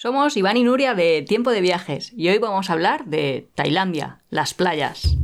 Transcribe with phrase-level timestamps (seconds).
[0.00, 4.20] Somos Iván y Nuria de Tiempo de Viajes y hoy vamos a hablar de Tailandia,
[4.30, 5.18] las playas.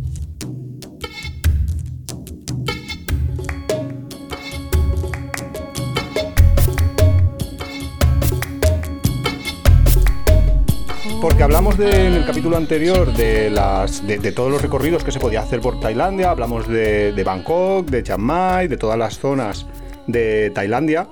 [11.20, 15.60] Porque hablamos de- en el capítulo anterior de, todos los recorridos que se podía hacer
[15.60, 19.66] por Tailandia, hablamos de, de Bangkok, de Chiang Mai, de todas las zonas
[20.06, 21.08] de Tailandia.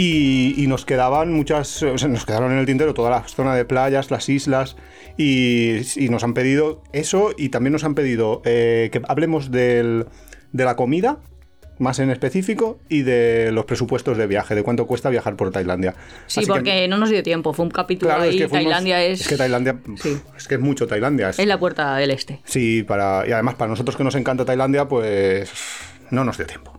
[0.00, 3.56] Y, y nos quedaban muchas, o sea, nos quedaron en el tintero toda la zona
[3.56, 4.76] de playas, las islas,
[5.16, 10.06] y, y nos han pedido eso, y también nos han pedido eh, que hablemos del-
[10.52, 11.18] de la comida,
[11.80, 15.96] más en específico, y de los presupuestos de viaje, de cuánto cuesta viajar por Tailandia.
[16.28, 18.48] Sí, Así que- porque no nos dio tiempo, fue un capítulo Claro, ahí, es que
[18.48, 19.80] fuimos- Tailandia es, que Tailandia.
[20.00, 20.16] Sí.
[20.36, 21.30] Es que es mucho Tailandia.
[21.30, 22.40] es- es la puerta del este.
[22.44, 25.50] Sí, para, y además para nosotros que nos encanta Tailandia, pues
[26.12, 26.72] no nos dio tiempo.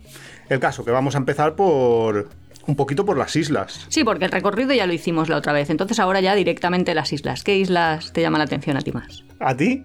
[0.48, 2.28] El caso, que vamos a empezar por
[2.66, 3.86] un poquito por las islas.
[3.88, 7.12] Sí, porque el recorrido ya lo hicimos la otra vez, entonces ahora ya directamente las
[7.12, 7.42] islas.
[7.44, 9.24] ¿Qué islas te llaman la atención a ti más?
[9.40, 9.82] ¿A ti?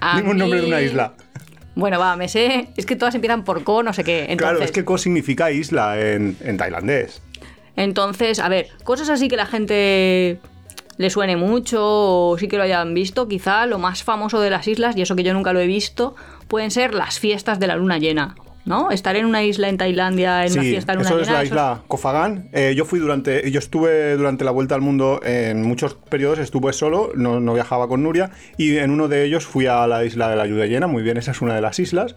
[0.00, 1.14] A Dime un nombre de una mí- isla.
[1.76, 4.20] Bueno, va, me sé, es que todas empiezan por ko, no sé qué.
[4.28, 7.20] Entonces, Claro, es que Ko significa isla en, en tailandés.
[7.74, 10.38] Entonces, a ver, cosas así que la gente
[10.96, 14.68] le suene mucho o sí que lo hayan visto, quizá lo más famoso de las
[14.68, 16.14] islas, y eso que yo nunca lo he visto,
[16.46, 18.36] pueden ser las fiestas de la luna llena.
[18.66, 18.90] ¿No?
[18.90, 21.44] Estar en una isla en Tailandia, en una Sí, fiesta de luna eso es la
[21.44, 22.48] isla Koh Phangan.
[22.52, 26.72] Eh, yo fui durante, yo estuve durante la vuelta al mundo en muchos periodos, estuve
[26.72, 30.30] solo, no, no viajaba con Nuria, y en uno de ellos fui a la isla
[30.30, 32.14] de la Lluvia Llena, muy bien, esa es una de las islas.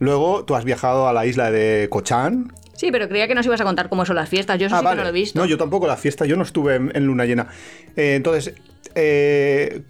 [0.00, 3.46] Luego tú has viajado a la isla de Koh Chan, Sí, pero creía que nos
[3.46, 4.58] ibas a contar cómo son las fiestas.
[4.58, 4.96] Yo eso Ah, sí vale.
[4.96, 5.38] que no lo he visto.
[5.40, 7.46] No, yo tampoco la fiesta, yo no estuve en, en luna llena.
[7.96, 8.54] Eh, entonces,
[8.96, 9.82] eh,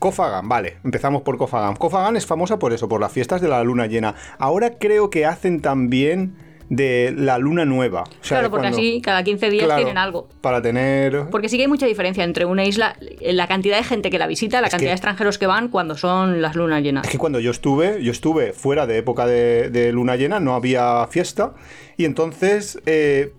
[0.44, 1.38] vale, empezamos por.
[1.38, 4.14] Koh Phangan es famosa por eso, por las fiestas de la luna llena.
[4.38, 6.34] Ahora creo que hacen también
[6.68, 8.02] de la luna nueva.
[8.02, 10.28] O sea, claro, porque cuando- así cada 15 días Claro, tienen algo.
[10.40, 11.26] Para tener...
[11.30, 14.26] Porque sí que hay mucha diferencia entre una isla, la cantidad de gente que la
[14.26, 17.04] visita, la Es cantidad que- de extranjeros que van cuando son las lunas llenas.
[17.04, 20.56] Es que cuando yo estuve, yo estuve fuera de época de, de luna llena, no
[20.56, 21.54] había fiesta,
[21.96, 23.32] y entonces, eh,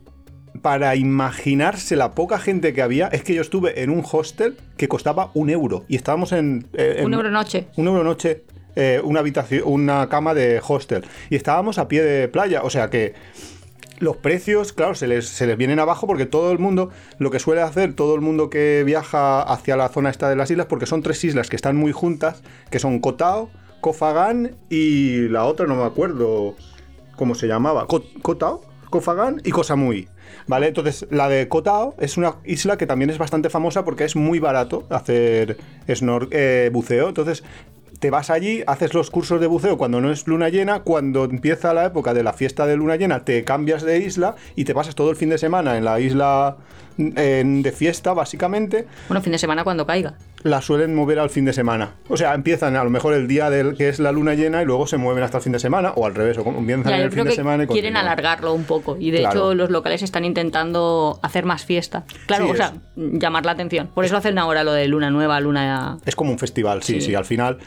[0.62, 4.88] para imaginarse la poca gente que había, es que yo estuve en un hostel que
[4.88, 6.68] costaba un euro, y estábamos en...
[6.74, 7.68] eh, en- Un euro noche.
[7.76, 8.44] Un euro noche,
[8.76, 12.90] eh, una habitación, una cama de hostel, y estábamos a pie de playa, o sea
[12.90, 13.14] que
[14.00, 17.40] los precios, claro, se les, se les vienen abajo porque todo el mundo, lo que
[17.40, 20.86] suele hacer todo el mundo que viaja hacia la zona esta de las islas, porque
[20.86, 23.50] son tres islas que están muy juntas, que son Koh Tao,
[23.82, 26.56] Koh Phangan y la otra no me acuerdo
[27.16, 30.08] cómo se llamaba, Koh, Koh Tao, Koh Phangan y Koh Samui.
[30.48, 30.68] ¿Vale?
[30.68, 34.16] Entonces, la de Koh Tao es una isla que también es bastante famosa porque es
[34.16, 35.58] muy barato hacer
[35.88, 37.10] snor- eh, buceo.
[37.10, 37.44] Entonces,
[38.00, 41.74] te vas allí, haces los cursos de buceo cuando no es luna llena, cuando empieza
[41.74, 44.94] la época de la fiesta de luna llena, te cambias de isla y te pasas
[44.94, 46.58] todo el fin de semana en la isla
[47.00, 48.86] en- de fiesta, básicamente.
[49.08, 50.14] Bueno, fin de semana cuando caiga.
[50.48, 51.92] La suelen mover al fin de semana.
[52.08, 54.66] O sea, empiezan a lo mejor el día del que es la luna llena y
[54.66, 57.12] luego se mueven hasta el fin de semana, o al revés, o comienzan yo el
[57.12, 58.06] fin de semana y quieren continúan.
[58.06, 59.32] alargarlo un poco y de Claro.
[59.36, 62.06] hecho los locales están intentando hacer más fiesta.
[62.28, 63.88] Claro, Sí, o sea, llamar la atención.
[63.94, 65.98] Por eso hacen ahora lo de luna nueva, luna...
[66.06, 67.08] Es como un festival, sí, Sí.
[67.08, 67.58] sí, al final.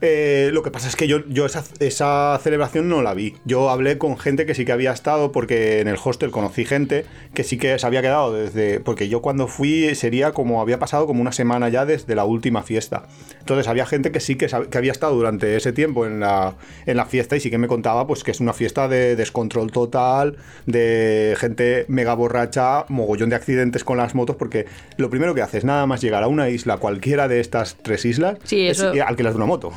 [0.00, 3.34] Eh, lo que pasa es que yo, yo esa, esa celebración no la vi.
[3.44, 7.04] Yo hablé con gente que sí que había estado, porque en el hostel conocí gente
[7.32, 8.80] que sí que se había quedado desde.
[8.80, 12.62] Porque yo cuando fui sería como había pasado como una semana ya desde la última
[12.62, 13.06] fiesta.
[13.40, 16.56] Entonces había gente que sí que, que había estado durante ese tiempo en la,
[16.86, 19.70] en la fiesta y sí que me contaba pues que es una fiesta de descontrol
[19.70, 24.66] total, de gente mega borracha, mogollón de accidentes con las motos, porque
[24.96, 28.38] lo primero que haces nada más llegar a una isla, cualquiera de estas tres islas,
[28.44, 29.72] Sí, es alquilas de una moto.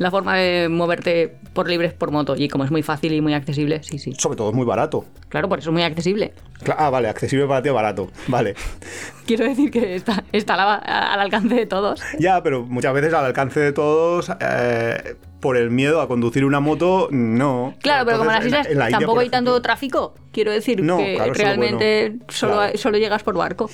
[0.00, 3.34] La forma de moverte por libres por moto y como es muy fácil y muy
[3.34, 4.14] accesible, sí, sí.
[4.16, 5.04] Sobre todo es muy barato.
[5.28, 6.32] Claro, por eso es muy accesible.
[6.78, 8.10] Ah, vale, accesible para ti, barato.
[8.26, 8.54] Vale.
[9.26, 12.00] Quiero decir que está, está al, al alcance de todos.
[12.18, 16.60] Ya, pero muchas veces al alcance de todos, eh, por el miedo a conducir una
[16.60, 17.74] moto, no.
[17.82, 20.82] Claro, pero como en las islas en la India, tampoco hay tanto tráfico, quiero decir
[20.82, 22.24] No, que claro, realmente bueno.
[22.30, 22.78] solo, Claro.
[22.78, 23.68] solo llegas por barco.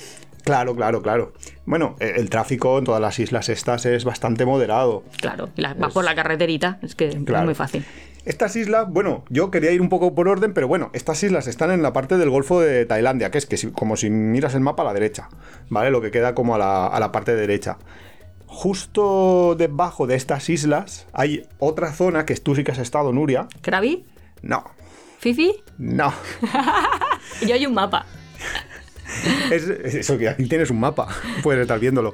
[0.47, 1.33] Claro, claro, claro.
[1.65, 5.03] Bueno, eh, el tráfico en todas las islas estas es bastante moderado.
[5.21, 7.85] Claro, la- vas por la carreterita, es que es muy fácil.
[8.25, 11.71] Estas islas, bueno, yo quería ir un poco por orden, pero bueno, estas islas están
[11.71, 14.59] en la parte del Golfo de Tailandia, que es que si- como si miras el
[14.61, 15.29] mapa a la derecha,
[15.69, 15.91] ¿vale?
[15.91, 17.77] Lo que queda como a la, a la parte derecha.
[18.47, 23.47] Justo debajo de estas islas hay otra zona que tú sí que has estado, Nuria.
[23.61, 24.05] ¿Krabi?
[24.41, 24.63] No,
[25.19, 25.53] ¿Fifi?
[25.77, 26.13] no.
[27.47, 28.05] Yo hay un mapa.
[29.51, 31.07] Es, es eso que aquí tienes un mapa,
[31.43, 32.13] puedes estar viéndolo.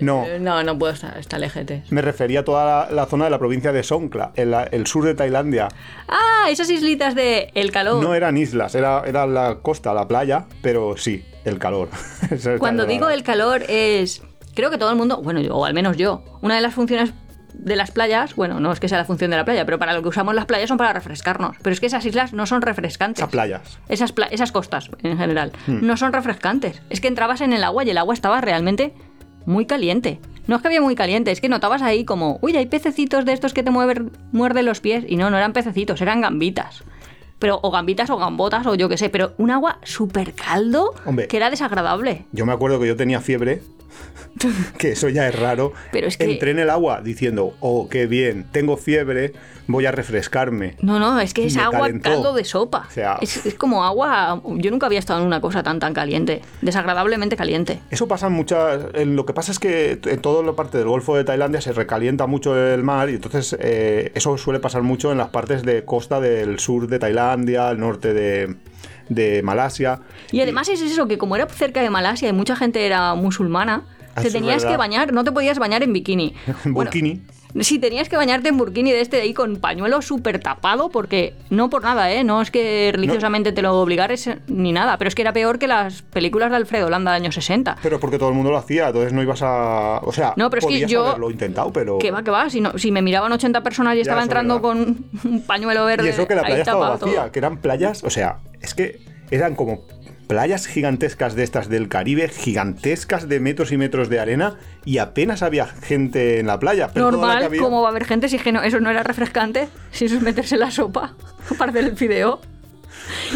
[0.00, 1.82] No, Eh, No, no puedo estar, está lejete.
[1.90, 4.86] me refería a toda la, la zona de la provincia de Songkhla, en la- el
[4.86, 5.68] sur de Tailandia.
[6.08, 8.02] Ah, esas islitas de El Calor.
[8.02, 11.88] No eran islas, era, era la costa, la playa, pero sí, el calor.
[12.58, 14.22] Cuando digo El Calor es
[14.54, 17.12] creo que todo el mundo, bueno, yo- o al menos yo, una de las funciones
[17.54, 19.92] de las playas, bueno, no es que sea la función de la playa, pero para
[19.94, 21.56] lo que usamos las playas son para refrescarnos.
[21.62, 23.20] Pero es que esas islas no son refrescantes.
[23.20, 23.78] Esas playas.
[23.88, 25.78] Esas, pla- esas costas, en general, Hmm.
[25.86, 26.82] no son refrescantes.
[26.90, 28.92] Es que entrabas en el agua y el agua estaba realmente
[29.46, 30.20] muy caliente.
[30.46, 33.32] No es que había muy caliente, es que notabas ahí como, uy, hay pececitos de
[33.32, 35.04] estos que te mueven, muerden los pies.
[35.08, 36.82] Y no, no eran pececitos, eran gambitas.
[37.38, 41.28] Pero, o gambitas o gambotas o yo qué sé, pero un agua súper caldo Hombre.
[41.28, 42.24] que era desagradable.
[42.32, 43.62] Yo me acuerdo que yo tenía fiebre,
[44.78, 45.72] que eso ya es raro.
[45.92, 49.32] Pero es que- Entré en el agua diciendo, oh, qué bien, tengo fiebre,
[49.66, 50.74] voy a refrescarme.
[50.82, 52.10] No, no, es que es Me agua calentó.
[52.10, 52.86] caldo de sopa.
[52.88, 54.42] O sea- es, es como agua.
[54.56, 56.42] Yo nunca había estado en una cosa tan tan caliente.
[56.62, 57.80] Desagradablemente caliente.
[57.90, 58.86] Eso pasa en muchas.
[58.94, 61.72] en lo que pasa es que en toda la parte del Golfo de Tailandia se
[61.72, 65.84] recalienta mucho el mar y entonces eh, eso suele pasar mucho en las partes de
[65.84, 68.56] costa del sur de Tailandia, el norte de,
[69.08, 70.00] de Malasia.
[70.32, 73.82] Y además es eso, que como era cerca de Malasia y mucha gente era musulmana,
[74.16, 76.34] Ah, te tenías que bañar, no te podías bañar en bikini.
[76.64, 77.22] En Bueno, Burkini.
[77.60, 81.34] Sí, tenías que bañarte en burkini de este de ahí con pañuelo súper tapado, porque
[81.50, 82.24] no por nada, ¿eh?
[82.24, 85.58] No es que religiosamente te lo obligares eh, ni nada, pero es que era peor
[85.60, 87.76] que las películas de Alfredo Landa de años 60.
[87.82, 90.00] Pero porque todo el mundo lo hacía, entonces no ibas a.
[90.02, 91.98] O sea, No, pero es que yo- haberlo intentado, pero.
[91.98, 94.60] Que va, que va, si, no- si me miraban 80 personas y estaba es entrando
[94.60, 96.06] con un pañuelo verde.
[96.06, 97.32] Y eso que la playa estaba vacía, todo.
[97.32, 99.82] que eran playas, o sea, es que eran como
[100.26, 104.54] playas gigantescas de estas del Caribe, gigantescas de metros y metros de arena,
[104.84, 106.88] y apenas había gente en la playa.
[106.92, 108.90] Pero la Normal, había- ¿cómo va a haber gente si es que no, eso no
[108.90, 109.68] era refrescante?
[109.92, 111.14] Si eso es meterse en la sopa
[111.58, 112.40] para hacer el fideo.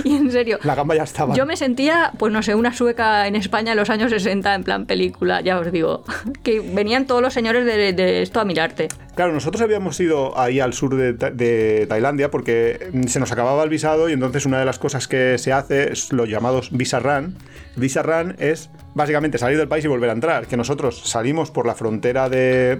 [0.02, 1.34] Y en serio, La gamba ya estaba.
[1.34, 4.64] yo me sentía, pues no sé, una sueca en España en los años 60, en
[4.64, 6.04] plan película, ya os digo.
[6.42, 8.88] Que venían todos los señores de, de esto a mirarte.
[9.18, 13.64] Claro, nosotros habíamos ido ahí al sur de, de Tailandia porque mm, se nos acababa
[13.64, 17.00] el visado y entonces una de las cosas que se hace es los llamados visa
[17.00, 17.36] run.
[17.74, 20.46] Visa run es básicamente salir del país y volver a entrar.
[20.46, 22.78] Que nosotros salimos por la frontera de,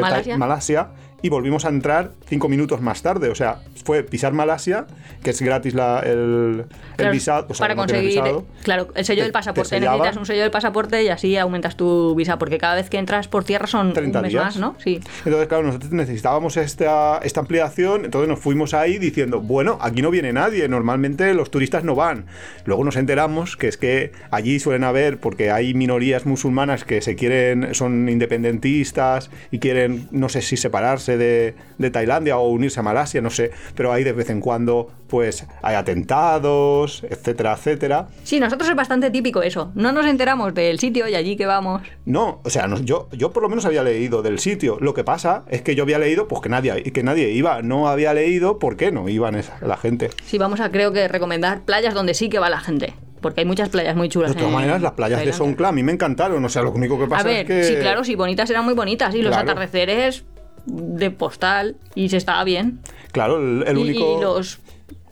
[0.00, 0.36] Malasia.
[0.36, 0.88] Malasia
[1.24, 3.28] y volvimos a entrar cinco minutos más tarde.
[3.30, 4.86] O sea, fue pisar Malasia,
[5.22, 6.66] que es gratis la- el, el
[6.96, 7.46] Claro, visado.
[7.48, 8.44] o sea, para no conseguir, visado.
[8.64, 9.78] claro, el sello Te- del te pasaporte.
[9.80, 13.28] Necesitas un sello del pasaporte y así aumentas tu visa, porque cada vez que entras
[13.28, 14.44] por tierra son 30 un mes días.
[14.44, 14.74] más, ¿no?
[14.82, 15.00] Sí.
[15.24, 20.10] Entonces, claro, nosotros necesitábamos esta, esta ampliación, entonces nos fuimos ahí diciendo, bueno, aquí no
[20.10, 22.24] viene nadie, normalmente los turistas no van.
[22.64, 27.16] Luego nos enteramos que es que allí suelen haber, porque hay minorías musulmanas que se
[27.16, 32.82] quieren, son independentistas y quieren, no sé si separarse de, de Tailandia o unirse a
[32.82, 38.08] Malasia, no sé, pero hay de vez en cuando, pues, hay atentados, etcétera, etcétera.
[38.24, 39.70] Sí, nosotros es bastante típico eso.
[39.74, 41.82] No nos enteramos del sitio y allí que vamos.
[42.06, 44.78] No, o sea, no- yo, yo por lo menos había leído del sitio.
[44.80, 47.60] Lo que pasa es que yo había leído pues que nadie, que nadie iba.
[47.60, 50.08] No había leído por qué no iban esa- la gente.
[50.24, 52.94] Sí, vamos a creo que recomendar playas donde sí que va la gente.
[53.20, 54.30] Porque hay muchas playas muy chulas.
[54.32, 55.32] De todas maneras, las playas de.
[55.34, 56.42] Songkhla a mí me encantaron.
[56.42, 57.64] O sea, lo único que pasa A ver, es que...
[57.64, 59.14] sí, claro, sí, bonitas eran muy bonitas.
[59.14, 60.24] Y los atardeceres
[60.64, 62.80] de postal y se estaba bien.
[63.12, 64.58] Claro, el, el Y- único, y los,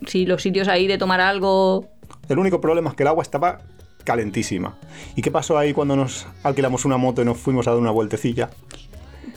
[0.07, 1.87] sí, los sitios ahí de tomar algo.
[2.29, 3.59] el único problema es que el agua estaba
[4.05, 4.77] calentísima.
[5.17, 7.91] ¿Y qué pasó ahí cuando nos alquilamos una moto y nos fuimos a dar una
[7.91, 8.51] vueltecilla?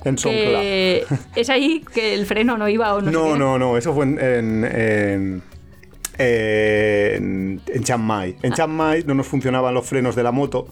[0.06, 0.60] En Songkhla.
[0.62, 1.06] Que
[1.36, 4.20] es ahí que el freno no iba o no No, no, no, eso fue en,
[4.20, 5.44] en, en,
[6.18, 8.36] en- en Chiang Mai.
[8.42, 10.68] En Chiang Mai no nos funcionaban los frenos de la moto.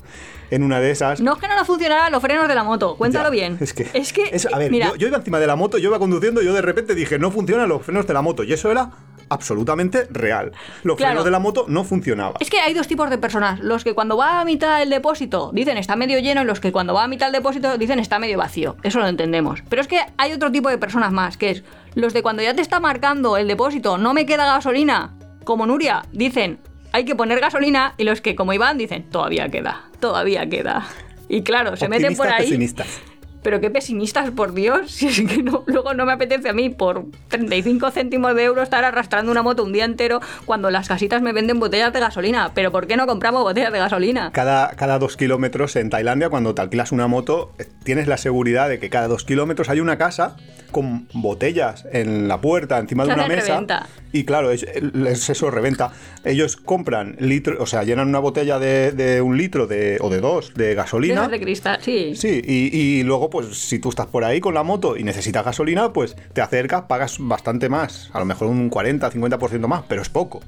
[0.49, 1.21] En una de esas...
[1.21, 3.57] No es que no nos funcionaran los frenos de la moto, cuéntalo Ya, bien.
[3.61, 5.77] Es que, es que es- a ver, mira, yo, yo iba encima de la moto,
[5.77, 8.43] yo iba conduciendo, yo de repente dije, no funcionan los frenos de la moto.
[8.43, 8.91] Y eso era
[9.31, 10.51] absolutamente real.
[10.83, 11.11] Los Claro.
[11.11, 12.35] frenos de la moto no funcionaban.
[12.39, 13.59] Es que hay dos tipos de personas.
[13.59, 16.71] Los que cuando va a mitad el depósito dicen está medio lleno y los que
[16.71, 18.75] cuando va a mitad el depósito dicen está medio vacío.
[18.83, 19.63] Eso lo entendemos.
[19.69, 21.63] Pero es que hay otro tipo de personas más, que es
[21.95, 26.03] los de cuando ya te está marcando el depósito, no me queda gasolina, como Nuria,
[26.11, 26.59] dicen
[26.93, 30.85] hay que poner gasolina y los que como Iván dicen todavía queda, todavía queda.
[31.29, 32.43] Y claro, se meten por ahí.
[32.43, 33.01] pesimistas.
[33.43, 34.91] Pero qué pesimistas, por Dios.
[35.01, 38.62] Si es que no, luego no me apetece a mí por 35 céntimos de euro
[38.62, 42.51] estar arrastrando una moto un día entero cuando las casitas me venden botellas de gasolina.
[42.53, 44.31] Pero ¿por qué no compramos botellas de gasolina?
[44.31, 48.69] Cada, cada dos kilómetros en Tailandia, cuando te alquilas una moto, eh, tienes la seguridad
[48.69, 50.36] de que cada dos kilómetros hay una casa
[50.71, 53.48] con botellas en la puerta, encima de una mesa.
[53.53, 53.88] reventa.
[54.13, 55.91] Y claro, es, es eso, reventa.
[56.24, 60.21] Ellos compran litro, o sea, llenan una botella de, de un litro de, o de
[60.21, 61.27] dos de gasolina.
[61.27, 62.15] de cristal, sí.
[62.15, 65.43] Sí, y, y luego, pues, si tú estás por ahí con la moto y necesitas
[65.43, 70.03] gasolina, pues te acercas, pagas bastante más, a lo mejor un 40, 50% más, pero
[70.03, 70.41] es poco.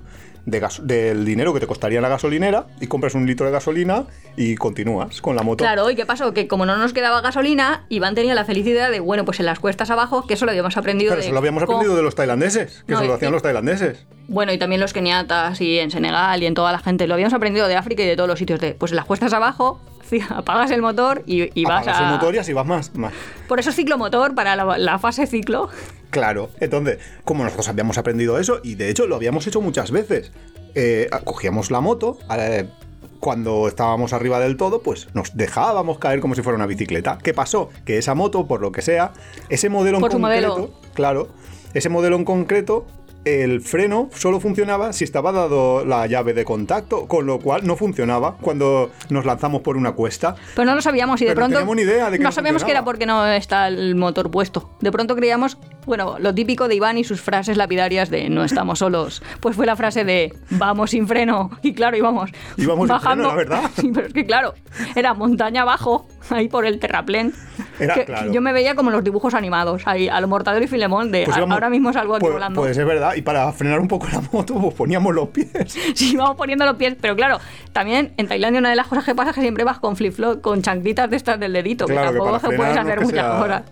[0.45, 4.55] De del dinero que te costaría la gasolinera y compras un litro de gasolina y
[4.55, 5.63] continúas con la moto.
[5.63, 6.33] Claro, ¿y qué pasó?
[6.33, 9.59] Que como no nos quedaba gasolina, Iván tenía la felicidad de, bueno, pues en las
[9.59, 11.27] cuestas abajo, que eso lo habíamos aprendido Pero de...
[11.27, 14.05] eso lo habíamos cómo- aprendido de los tailandeses, que No, eso lo hacían los tailandeses.
[14.27, 17.07] Bueno, y también los keniatas y en Senegal y en toda la gente.
[17.07, 19.31] Lo habíamos aprendido de África y de todos los sitios de, pues en las cuestas
[19.31, 19.79] abajo
[20.29, 22.05] apagas el motor y, y vas a...
[22.05, 23.13] el motor y así vas más, más.
[23.47, 25.69] Por eso es ciclomotor para la, la fase ciclo.
[26.09, 30.31] Claro, entonces, como nosotros habíamos aprendido eso, y de hecho lo habíamos hecho muchas veces,
[30.75, 32.67] eh, cogíamos la moto, eh,
[33.19, 37.17] cuando estábamos arriba del todo, pues nos dejábamos caer como si fuera una bicicleta.
[37.23, 37.69] ¿Qué pasó?
[37.85, 39.13] Que esa moto, por lo que sea,
[39.49, 40.71] ese modelo en Por concreto, modelo.
[40.93, 41.29] claro,
[41.73, 42.85] ese modelo en concreto,
[43.25, 47.75] el freno solo funcionaba si estaba dado la llave de contacto, con lo cual no
[47.75, 50.35] funcionaba cuando nos lanzamos por una cuesta.
[50.55, 51.59] Pero no lo sabíamos y de Pero no pronto.
[51.59, 54.29] teníamos ni idea de que no no sabíamos que era porque no está el motor
[54.29, 54.69] puesto.
[54.81, 58.79] De pronto creíamos, bueno, lo típico de Iván y sus frases lapidarias de no estamos
[58.79, 59.21] solos.
[59.39, 61.51] Pues fue la frase de vamos sin freno.
[61.61, 62.31] Y claro, íbamos.
[62.57, 63.31] Íbamos sin bajando.
[63.31, 63.71] freno, la verdad.
[63.81, 64.53] Sí, pero es que claro,
[64.95, 67.33] era montaña abajo, ahí por el terraplén.
[67.79, 68.31] Era, Que- claro.
[68.31, 71.35] Yo me veía como los dibujos animados, ahí, a lo Mortadelo y Filemón, de Pues
[71.35, 72.61] "A- íbamos- ahora mismo salgo aquí pues, volando.
[72.61, 75.49] Pues es verdad, y para frenar un poco la moto, pues poníamos los pies.
[75.95, 77.39] Sí, vamos poniendo los pies, pero claro,
[77.71, 80.41] también en Tailandia una de las cosas que pasa es que siempre vas con flip-flop,
[80.41, 83.39] con chanclitas de estas del dedito, que tampoco para se puedes hacer que muchas sea
[83.39, 83.63] cosas.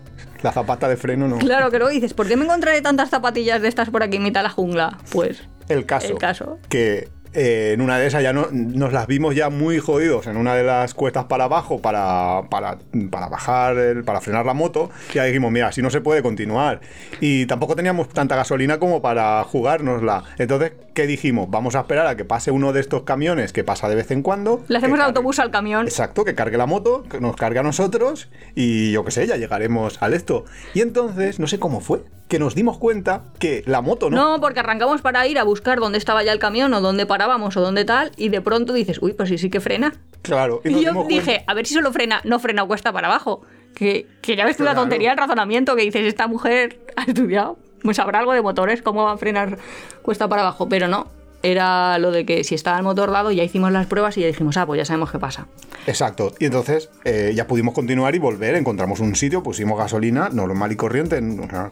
[0.42, 1.38] La zapata de freno no.
[1.38, 4.40] Claro que dices, ¿por qué me encontraré tantas zapatillas de estas por aquí en mitad
[4.40, 4.98] de la jungla?
[5.10, 6.08] Pues El caso.
[6.08, 6.58] El caso.
[6.68, 10.36] Que eh, en una de esas ya no, nos las vimos ya muy jodidos en
[10.36, 12.78] una de las cuestas para abajo para, para,
[13.10, 14.90] para bajar, el- para frenar la moto.
[15.10, 16.80] Y ya dijimos, mira, así no se puede continuar.
[17.20, 20.24] Y tampoco teníamos tanta gasolina como para jugárnosla.
[20.38, 21.48] Entonces, ¿qué dijimos?
[21.50, 24.22] Vamos a esperar a que pase uno de estos camiones que pasa de vez en
[24.22, 24.64] cuando.
[24.68, 25.86] le hacemos el autobús al camión.
[25.86, 29.36] Exacto, que cargue la moto, que nos cargue a nosotros y yo qué sé, ya
[29.36, 30.44] llegaremos al esto.
[30.74, 34.16] Y entonces, no sé cómo fue, que nos dimos cuenta que la moto no.
[34.32, 37.56] No, porque arrancamos para ir a buscar dónde estaba ya el camión o dónde parábamos
[37.56, 39.92] o dónde tal, y de pronto dices, uy, pues sí, sí que frena.
[40.22, 43.42] Claro, Y, yo dije, cuenta- a ver si solo frena, no frena cuesta para abajo.
[43.74, 47.56] Que, que ya ves tú la tontería del razonamiento que dices, esta mujer ha estudiado,
[47.82, 49.56] pues sabrá algo de motores, cómo va a frenar
[50.02, 50.68] cuesta para abajo.
[50.68, 51.06] Pero no,
[51.42, 54.26] era lo de que si estaba el motor dado, ya hicimos las pruebas y ya
[54.26, 55.46] dijimos, ah, pues ya sabemos qué pasa.
[55.86, 56.32] Exacto.
[56.38, 58.54] Y entonces eh, ya pudimos continuar y volver.
[58.54, 61.20] Encontramos un sitio, pusimos gasolina normal y corriente,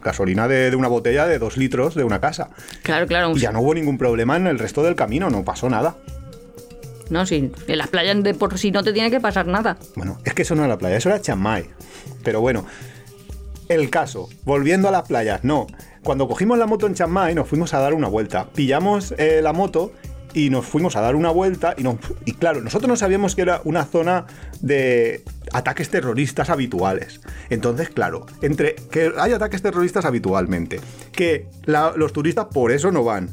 [0.01, 2.49] gasolina de, de una botella de dos litros de una casa.
[2.83, 3.31] Claro, claro.
[3.35, 5.95] Y ya no hubo ningún problema en el resto del camino, no pasó nada.
[7.09, 9.77] No, sí, en las playas de por sí no te tiene que pasar nada.
[9.95, 11.65] Bueno, es que eso no era la playa, eso era Chiang Mai.
[12.23, 12.65] Pero bueno,
[13.67, 15.67] el caso, volviendo a las playas, no.
[16.03, 18.49] Cuando cogimos la moto en Chiang Mai nos fuimos a dar una vuelta.
[18.53, 19.91] Pillamos eh, la moto
[20.33, 23.41] y nos fuimos a dar una vuelta y, nos- y claro, nosotros no sabíamos que
[23.43, 24.25] era una zona
[24.61, 27.21] de ataques terroristas habituales.
[27.49, 30.79] Entonces, claro, entre que hay ataques terroristas habitualmente,
[31.11, 33.29] que los turistas por eso no van.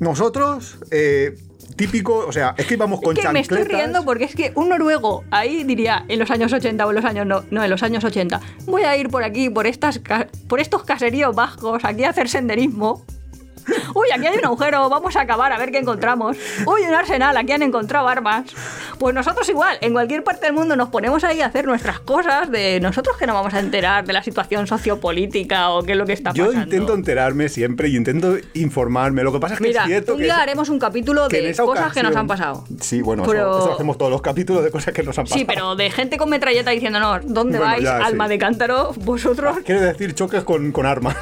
[0.00, 1.36] Nosotros, eh,
[1.74, 4.52] típico, o sea, es que íbamos con Es que me estoy riendo porque es que
[4.54, 7.70] un noruego ahí diría en los años 80 o en los años no, no en
[7.70, 10.00] los años 80 voy a ir por aquí por estas
[10.48, 13.04] por estos caseríos bajos aquí a hacer senderismo
[13.94, 16.36] Uy, aquí hay un agujero, vamos a acabar a ver qué encontramos.
[16.66, 18.44] Uy, un arsenal, aquí han encontrado armas.
[18.98, 22.50] Pues nosotros igual, en cualquier parte del mundo nos ponemos ahí a hacer nuestras cosas
[22.50, 26.06] de nosotros que no vamos a enterar de la situación sociopolítica o qué es lo
[26.06, 26.64] que está Yo pasando.
[26.64, 29.22] intento enterarme siempre y intento informarme.
[29.22, 31.92] Lo que pasa es que Mira, es cierto un día haremos un capítulo de cosas
[31.92, 32.64] que nos han pasado.
[32.80, 35.38] Sí, bueno, Pero- eso, hacemos todos los capítulos de cosas que nos han pasado.
[35.38, 37.82] Sí, pero de gente con metralleta diciéndonos, ¿dónde Bueno, vais?
[37.84, 38.30] ya, Alma sí.
[38.30, 39.58] de cántaro, vosotros.
[39.64, 41.16] Quiere decir choques con, con armas.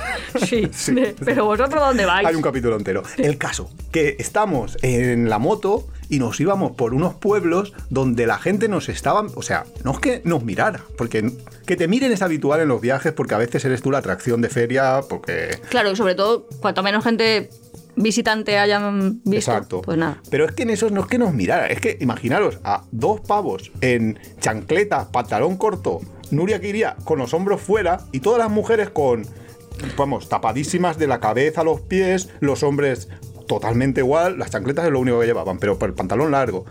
[0.47, 0.95] Sí, Sí.
[1.25, 2.27] pero vosotros ¿dónde vais?
[2.35, 3.05] Hay un capítulo entero.
[3.17, 8.39] El caso, que estamos en la moto y nos íbamos por unos pueblos donde la
[8.39, 9.25] gente nos estaba...
[9.37, 11.31] O sea, no es que nos mirara, porque
[11.65, 14.41] que te miren es habitual en los viajes porque a veces eres tú la atracción
[14.41, 15.61] de feria, porque...
[15.69, 17.51] Claro, y sobre todo, cuanto menos gente
[17.95, 19.83] visitante hayan visto, Exacto.
[19.83, 20.21] pues nada.
[20.29, 23.21] Pero es que en esos no es que nos mirara, es que imaginaros a dos
[23.21, 26.01] pavos en chancleta, pantalón corto,
[26.33, 29.25] Nuria que iría con los hombros fuera y todas las mujeres con,
[29.97, 33.09] vamos, tapadísimas de la cabeza a los pies, los hombres
[33.47, 36.65] totalmente igual, las chancletas es lo único que llevaban, pero por el pantalón largo.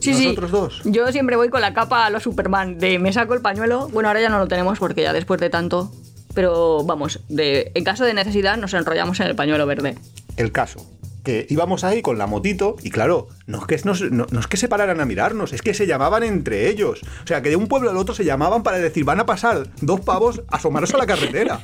[0.00, 0.56] Sí, Nosotros sí.
[0.56, 0.82] dos.
[0.84, 3.88] Yo siempre voy con la capa a los Superman, de me saco el pañuelo.
[3.88, 5.90] Bueno, ahora ya no lo tenemos porque ya después de tanto.
[6.34, 9.96] Pero vamos, de, en caso de necesidad nos enrollamos en el pañuelo verde.
[10.36, 10.84] El caso,
[11.22, 14.46] que íbamos ahí con la motito y claro, no es, que nos- no, no es
[14.46, 17.00] que se pararan a mirarnos, es que se llamaban entre ellos.
[17.22, 19.66] O sea, que de un pueblo al otro se llamaban para decir, van a pasar
[19.80, 21.60] dos pavos, asomaros a la carretera.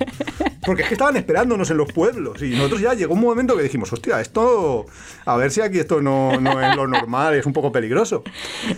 [0.67, 3.63] Porque es que estaban esperándonos en los pueblos y nosotros ya llegó un momento que
[3.63, 4.85] dijimos, hostia, esto,
[5.25, 8.25] a ver si aquí esto no, no es lo normal, es un poco peligroso.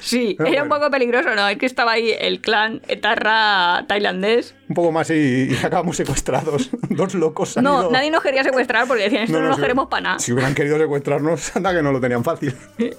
[0.01, 0.85] Sí, Pero era un bueno.
[0.85, 1.49] poco peligroso, ¿no?
[1.49, 4.55] Es que estaba ahí el clan etarra tailandés.
[4.69, 6.71] Un poco más y, y acabamos secuestrados.
[6.89, 7.57] Dos locos.
[7.57, 10.19] No, ido- nadie nos quería secuestrar porque decían, esto no, nos si- queremos para nada.
[10.21, 12.55] Si hubieran querido secuestrarnos, anda que no lo tenían fácil.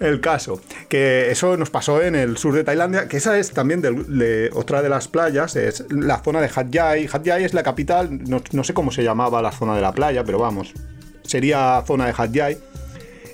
[0.00, 3.82] El caso, que eso nos pasó en el sur de Tailandia, que esa es también
[4.52, 7.08] otra de las playas, es la zona de Hat Yai.
[7.12, 9.92] Hat Yai es la capital, no, no sé cómo se llamaba la zona de la
[9.92, 10.72] playa, pero vamos,
[11.24, 12.58] sería zona de Hat Yai.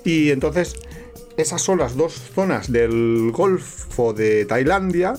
[0.03, 0.75] Y entonces
[1.37, 5.15] esas son las dos zonas del Golfo de Tailandia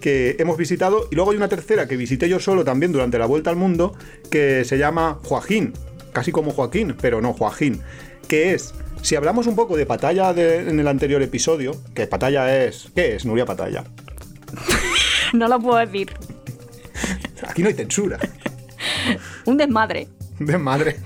[0.00, 3.26] que hemos visitado y luego hay una tercera que visité yo solo también durante la
[3.26, 3.94] vuelta al mundo
[4.30, 5.74] que se llama Joaquín,
[6.12, 7.80] casi como Joaquín, pero no Joaquín,
[8.26, 12.64] que es, si hablamos un poco de Patalla de- en el anterior episodio, que Patalla
[12.64, 13.84] es, ¿qué es Nuria Patalla?
[15.32, 16.10] No lo puedo decir.
[17.48, 18.18] Aquí no hay censura.
[19.46, 20.08] Un desmadre.
[20.40, 20.96] De madre.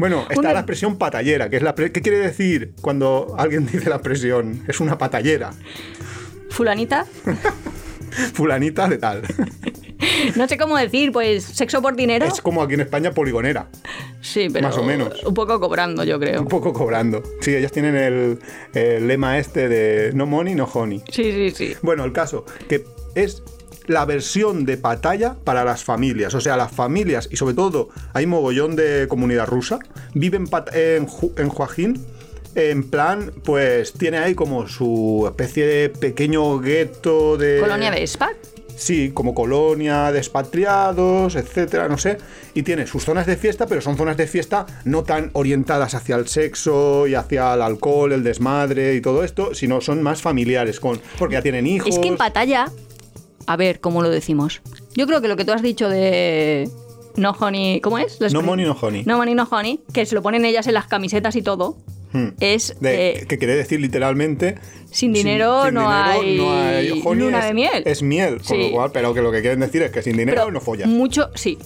[0.00, 3.96] Bueno, está la expresión patallera, que es la ¿qué quiere decir cuando alguien dice la
[3.96, 4.64] expresión?
[4.66, 5.52] Es una patallera.
[6.50, 7.06] Fulanita.
[8.34, 9.22] Fulanita de tal.
[10.36, 12.24] No sé cómo decir, pues sexo por dinero.
[12.26, 13.68] Es como aquí en España poligonera,
[14.20, 14.68] Sí, pero.
[14.68, 15.22] más o menos.
[15.24, 16.40] Un poco cobrando, yo creo.
[16.40, 17.22] un poco cobrando.
[17.40, 18.38] Sí, ellas tienen el,
[18.74, 21.02] el lema este de no money, no honey.
[21.10, 21.76] Sí, sí, sí.
[21.82, 23.42] Bueno, el caso, que es
[23.86, 26.34] la versión de Patalla para las familias.
[26.34, 29.78] O sea, las familias, y sobre todo hay mogollón de comunidad rusa,
[30.14, 32.04] viven en, en Joaquín.
[32.54, 37.58] En plan, pues tiene ahí como su especie de pequeño gueto de.
[37.60, 38.30] Colonia de Spa.
[38.76, 42.18] Sí, como colonia de expatriados, etcétera, no sé.
[42.54, 46.16] Y tiene sus zonas de fiesta, pero son zonas de fiesta no tan orientadas hacia
[46.16, 50.80] el sexo y hacia el alcohol, el desmadre y todo esto, sino son más familiares,
[50.80, 51.88] con, porque ya tienen hijos.
[51.88, 52.70] Es que en Patalla.
[53.46, 54.62] A ver, ¿cómo lo decimos?
[54.94, 56.68] Yo creo que lo que tú has dicho de.
[57.16, 57.80] No honey.
[57.80, 58.20] ¿Cómo es?
[58.32, 59.04] No money, no honey.
[59.04, 59.80] No money, no honey.
[59.92, 61.76] Que se lo ponen ellas en las camisetas y todo.
[62.12, 62.28] Hmm.
[62.40, 62.76] Es.
[62.80, 64.56] De- eh, que quiere decir literalmente.
[64.90, 66.80] Sin dinero no hay luna
[67.40, 67.82] es, de miel.
[67.86, 68.56] Es miel, Sí.
[68.58, 70.88] lo cual, pero que lo que quieren decir es que sin dinero pero no follas.
[70.88, 71.58] Mucho, sí.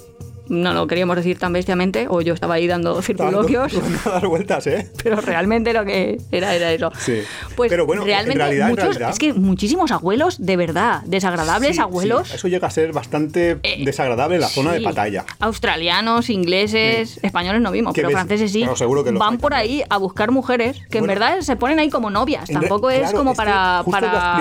[0.49, 4.67] No lo queríamos decir tan bestiamente, o yo estaba ahí dando circunloquios, Dando- dar vueltas,
[4.67, 4.91] ¿eh?
[5.03, 6.91] pero realmente lo que era era eso.
[6.99, 7.21] Sí.
[7.57, 11.03] Pues Pero bueno, en realmente realidad, en muchos, realidad- es que muchísimos abuelos, de verdad,
[11.07, 12.29] desagradables Sí, abuelos.
[12.29, 15.25] sí, eso llega a ser bastante eh, desagradable en la zona de Patalla.
[15.41, 18.61] Australianos, ingleses, españoles no vimos, pero ves- franceses sí.
[18.61, 21.12] bueno, seguro que van hay por ahí a buscar mujeres que Bueno.
[21.15, 22.49] en verdad se ponen ahí como novias.
[22.49, 23.83] Re- Tampoco es como para.
[23.85, 24.38] justo iba a para...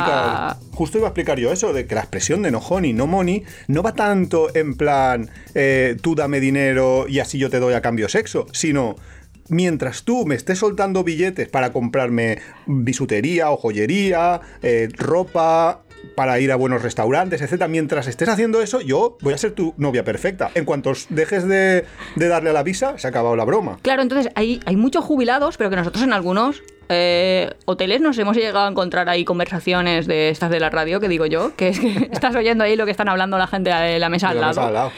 [0.52, 3.08] explicar- justo iba a explicar yo eso, de que la expresión de no honey, no
[3.08, 7.74] money, no va tanto en plan eh, tú dame dinero y así yo te doy
[7.74, 8.96] a cambio sexo, sino
[9.50, 15.82] mientras tú me estés soltando billetes para comprarme bisutería o joyería, eh, ropa
[16.16, 17.68] para ir a buenos restaurantes, etcétera.
[17.68, 20.52] Mientras estés haciendo eso, yo voy a ser tu novia perfecta.
[20.54, 23.80] En cuanto dejes de, de darle a la visa, se ha acabado la broma.
[23.82, 28.38] Claro, entonces hay, hay muchos jubilados, pero que nosotros en algunos eh, hoteles nos hemos
[28.38, 31.80] llegado a encontrar ahí conversaciones de estas de la radio, que digo yo, que es
[31.80, 34.42] que estás oyendo ahí lo que están hablando la gente de la mesa, De al,
[34.42, 34.54] la lado.
[34.62, 34.92] mesa al lado.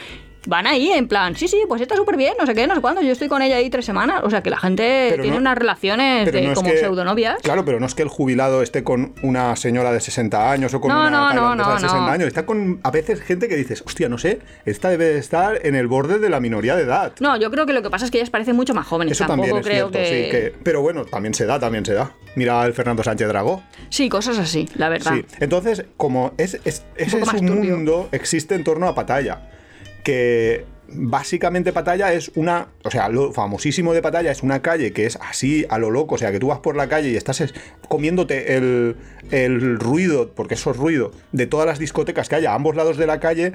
[0.48, 2.80] Van ahí en plan, sí, sí, pues está súper bien, no sé qué, no sé
[2.80, 4.22] cuándo, yo estoy con ella ahí tres semanas.
[4.24, 7.36] O sea, que la gente Pero tiene no- unas relaciones de no como que- pseudonovias.
[7.42, 10.80] Claro, pero no es que el jubilado esté con una señora de 60 años o
[10.80, 12.12] con No, una tailandesa de 60 no.
[12.12, 12.26] años.
[12.28, 15.74] Está con a veces gente que dices, hostia, no sé, esta debe de estar en
[15.74, 17.12] el borde de la minoría de edad.
[17.20, 19.12] No, yo creo que lo que pasa es que ellas parecen mucho más jóvenes.
[19.12, 20.24] Eso Tampoco también es creo cierto, que...
[20.24, 20.30] sí.
[20.30, 22.12] Que, pero bueno, también se da, también se da.
[22.36, 23.62] Mira al Fernando Sánchez Dragó.
[23.90, 25.12] Sí, cosas así, la verdad.
[25.14, 25.26] Sí.
[25.40, 27.76] Entonces, como es, es- ese es un turbio.
[27.76, 29.50] mundo, existe en torno a Patalla.
[30.04, 32.68] Que básicamente Patalla es una.
[32.84, 36.14] O sea, lo famosísimo de Patalla es una calle que es así a lo loco.
[36.14, 37.54] O sea, que tú vas por la calle y estás es-
[37.88, 38.96] comiéndote el,
[39.30, 42.96] el ruido, porque eso es ruido, de todas las discotecas que hay a ambos lados
[42.96, 43.52] de la calle.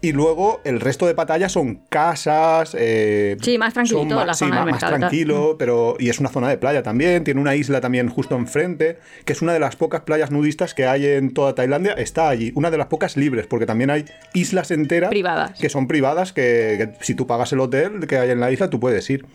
[0.00, 2.76] Y luego el resto de Patalla son casas.
[2.78, 5.96] eh, Sí, más son ma- la sí, zona ma- del más mercado tranquilo, pero.
[5.98, 7.24] Y es una zona de playa también.
[7.24, 10.86] Tiene una isla también justo enfrente, que es una de las pocas playas nudistas que
[10.86, 11.94] hay en toda Tailandia.
[11.94, 12.52] Está allí.
[12.54, 15.10] Una de las pocas libres, porque también hay islas enteras.
[15.10, 15.58] Privadas.
[15.58, 18.70] Que son privadas, que, que si tú pagas el hotel que hay en la isla,
[18.70, 19.26] tú puedes ir.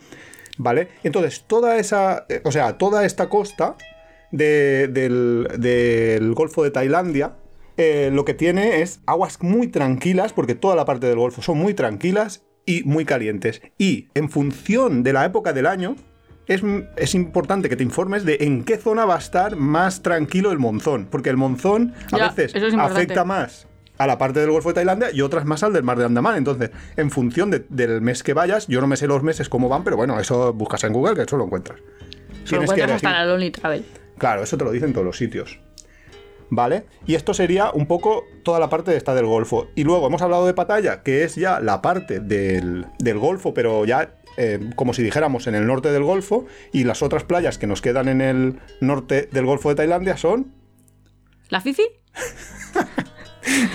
[0.56, 0.88] ¿Vale?
[1.02, 2.24] Entonces, toda esa.
[2.30, 3.74] eh, O sea, toda esta costa
[4.30, 7.32] de- del, del Golfo de Tailandia.
[7.76, 11.58] Eh, lo que tiene es aguas muy tranquilas, porque toda la parte del Golfo son
[11.58, 13.62] muy tranquilas y muy calientes.
[13.78, 15.96] Y en función de la época del año,
[16.46, 16.62] es,
[16.96, 20.58] es importante que te informes de en qué zona va a estar más tranquilo el
[20.58, 21.06] monzón.
[21.10, 24.74] Porque el monzón a Ya, veces es afecta más a la parte del Golfo de
[24.74, 26.36] Tailandia y otras más al del Mar de Andamán.
[26.36, 29.68] Entonces, en función de- del mes que vayas, yo no me sé los meses cómo
[29.68, 31.78] van, pero bueno, eso buscas en Google, que eso lo encuentras.
[31.80, 31.84] Lo
[32.44, 33.84] Tienes que encuentras hasta la Lonely Travel.
[34.18, 35.60] Claro, eso te lo dicen todos los sitios.
[36.50, 36.84] ¿Vale?
[37.06, 39.68] Y esto sería un poco toda la parte de esta del Golfo.
[39.74, 43.84] Y luego hemos hablado de Pattaya, que es ya la parte del, del Golfo, pero
[43.84, 46.46] ya eh, como si dijéramos en el norte del Golfo.
[46.72, 50.52] Y las otras playas que nos quedan en el norte del Golfo de Tailandia son.
[51.48, 51.84] ¿La Fifi?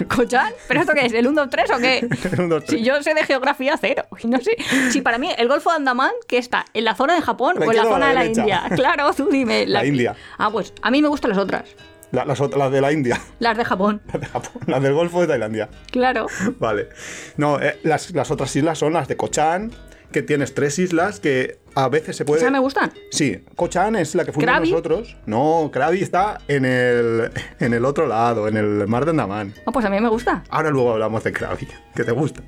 [0.08, 0.52] ¿Cochan?
[0.68, 1.14] ¿Pero esto qué es?
[1.14, 2.08] ¿El 1, 2, 3 o qué?
[2.48, 2.80] Dos, tres.
[2.80, 4.06] Si yo sé de geografía cero.
[4.24, 4.58] No sé.
[4.92, 7.66] Si para mí el Golfo de Andamán, que está en la zona de Japón ¿La
[7.66, 8.26] o en la zona la de la?
[8.26, 8.64] India.
[8.76, 9.66] Claro, tú dime.
[9.68, 10.16] La India.
[10.38, 11.76] Ah, pues a mí me gustan las otras.
[12.12, 14.02] La- las, las de la India, Las de Japón.
[14.12, 15.70] las de Japón, las del Golfo de Tailandia.
[15.92, 16.28] Claro.
[16.60, 16.90] Vale.
[17.38, 19.72] No, eh, las, las otras islas son las de Cochan,
[20.12, 22.42] que tienes tres islas que a veces se puede...
[22.42, 22.92] ¿Esas me gustan?
[23.12, 24.72] Sí, Cochan es la que fuimos ¿Krabi?
[24.72, 25.18] nosotros.
[25.28, 29.54] No, Krabi está en el, en el otro lado, en el mar de Andaman.
[29.68, 30.44] Ah, pues a mí me gusta.
[30.50, 32.42] Ahora luego hablamos de Krabi, que te gusta.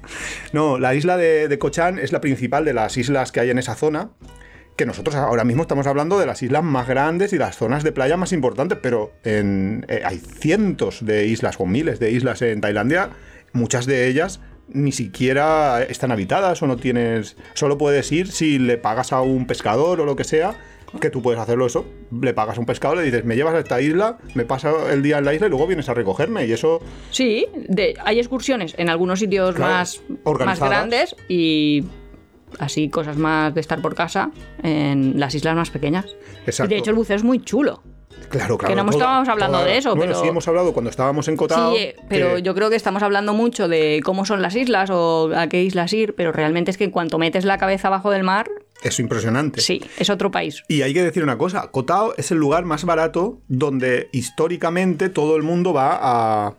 [0.53, 1.59] No, la isla de, de
[2.01, 4.09] es la principal de las islas que hay en esa zona.
[4.81, 7.91] Que nosotros ahora mismo estamos hablando de las islas más grandes y las zonas de
[7.91, 12.61] playa más importantes, pero en, eh, hay cientos de islas o miles de islas en
[12.61, 13.11] Tailandia,
[13.53, 14.39] muchas de ellas
[14.69, 17.37] ni siquiera están habitadas o no tienes.
[17.53, 20.55] Solo puedes ir si le pagas a un pescador o lo que sea,
[20.99, 21.85] que tú puedes hacerlo eso.
[22.19, 25.03] Le pagas a un pescador, le dices, me llevas a esta isla, me pasa el
[25.03, 26.47] día en la isla y luego vienes a recogerme.
[26.47, 30.01] Y eso Sí, de, hay excursiones en algunos sitios Claro, más,
[30.43, 31.83] más grandes y
[32.59, 34.31] así cosas más de estar por casa
[34.63, 36.05] en las islas más pequeñas.
[36.45, 36.69] Exacto.
[36.69, 37.81] De hecho el buceo es muy chulo.
[38.29, 38.71] Claro, claro.
[38.71, 40.89] Que no hemos toda- estábamos hablando toda- de eso, Bueno, pero- sí hemos hablado cuando
[40.89, 41.73] estábamos en Cotao.
[41.75, 44.89] sí, eh, pero que- yo creo que estamos hablando mucho de cómo son las islas
[44.89, 48.09] o a qué islas ir, pero realmente es que en cuanto metes la cabeza abajo
[48.11, 48.49] del mar,
[48.83, 49.59] Es impresionante.
[49.59, 50.63] sí, es otro país.
[50.69, 55.35] Y hay que decir una cosa, Cotao es el lugar más barato donde históricamente todo
[55.35, 56.53] el mundo va a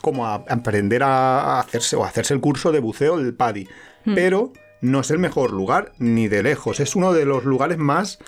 [0.00, 3.68] como a aprender a hacerse o a hacerse el curso de buceo del PADI.
[4.06, 4.14] Hmm.
[4.14, 8.18] Pero no es el mejor lugar ni de lejos, es uno de los lugares más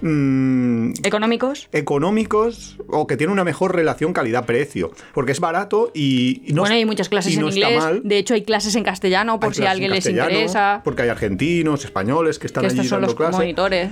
[0.00, 1.68] mm, ¿Económicos?
[1.72, 6.76] económicos o que tiene una mejor relación calidad-precio, porque es barato y, y no bueno,
[6.76, 7.78] hay muchas clases no en inglés.
[7.82, 8.00] mal.
[8.04, 10.80] De hecho, hay clases en castellano por Hay si a alguien en les interesa.
[10.84, 13.36] Porque hay argentinos, españoles que están Que allí estos son dando los clase.
[13.38, 13.90] monitores.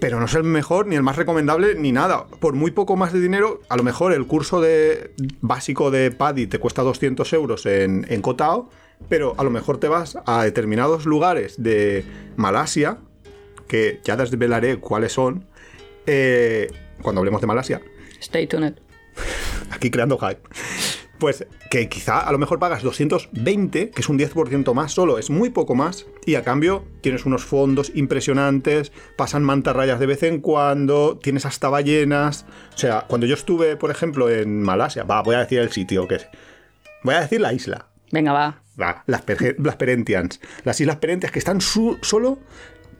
[0.00, 2.26] pero no es el mejor ni el más recomendable ni nada.
[2.26, 6.48] Por muy poco más de dinero, a lo mejor el curso de básico de PADI
[6.48, 8.68] te cuesta 200 euros en, en Kotao,
[9.08, 12.04] pero a lo mejor te vas a determinados lugares de
[12.36, 12.98] Malasia,
[13.68, 15.46] que ya desvelaré cuáles son,
[16.06, 16.68] eh,
[17.02, 17.82] cuando hablemos de Malasia,
[18.20, 18.74] Stay tuned.
[19.70, 20.40] aquí creando hype.
[21.18, 25.30] Pues que quizá a lo mejor pagas 220, que es un 10% más solo, es
[25.30, 30.40] muy poco más, y a cambio tienes unos fondos impresionantes, pasan mantarrayas de vez en
[30.40, 32.44] cuando, tienes hasta ballenas.
[32.74, 36.06] O sea, cuando yo estuve, por ejemplo, en Malasia, va, voy a decir el sitio,
[36.06, 36.28] que es.
[37.02, 37.86] Voy a decir la isla.
[38.12, 38.62] Venga, va.
[38.76, 40.40] Las, las Perentians.
[40.64, 42.38] Las Islas Perentias que están solo,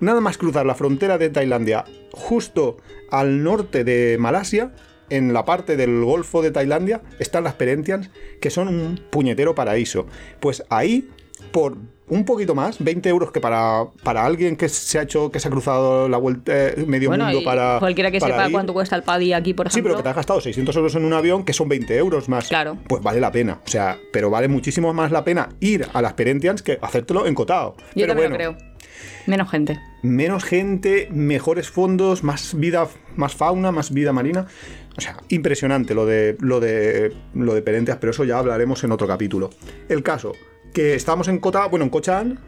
[0.01, 2.79] nada más cruzar la frontera de Tailandia, justo
[3.11, 4.73] al norte de Malasia,
[5.09, 8.11] en la parte del Golfo de Tailandia, están las Perentians,
[8.41, 10.07] que son un puñetero paraíso.
[10.41, 11.09] Pues ahí,
[11.53, 11.77] por
[12.09, 15.49] un poquito más, 20 euros que para, para alguien que se ha hecho, que se
[15.49, 17.79] ha cruzado la vuelta, eh, medio Bueno, mundo para.
[17.81, 18.53] cualquiera que para sepa ir.
[18.53, 19.91] cuánto cuesta el paddy aquí, por Sí, ejemplo.
[19.93, 22.49] pero que te has gastado 600 euros en un avión, que son 20 euros más.
[22.49, 22.79] Claro.
[22.89, 23.61] Pues vale la pena.
[23.67, 27.35] O sea, pero vale muchísimo más la pena ir a las Perentians que hacértelo en
[27.35, 27.77] Cotao.
[27.77, 28.77] Yo pero también bueno, lo creo.
[29.27, 29.81] Menos gente.
[30.03, 34.47] menos gente, mejores fondos, más vida, más fauna, más vida marina.
[34.97, 38.93] O sea, impresionante lo de lo de lo de Perentias, pero eso ya hablaremos en
[38.93, 39.51] otro capítulo.
[39.89, 40.33] El caso
[40.77, 42.39] que estamos en Kota, bueno, en Cochan,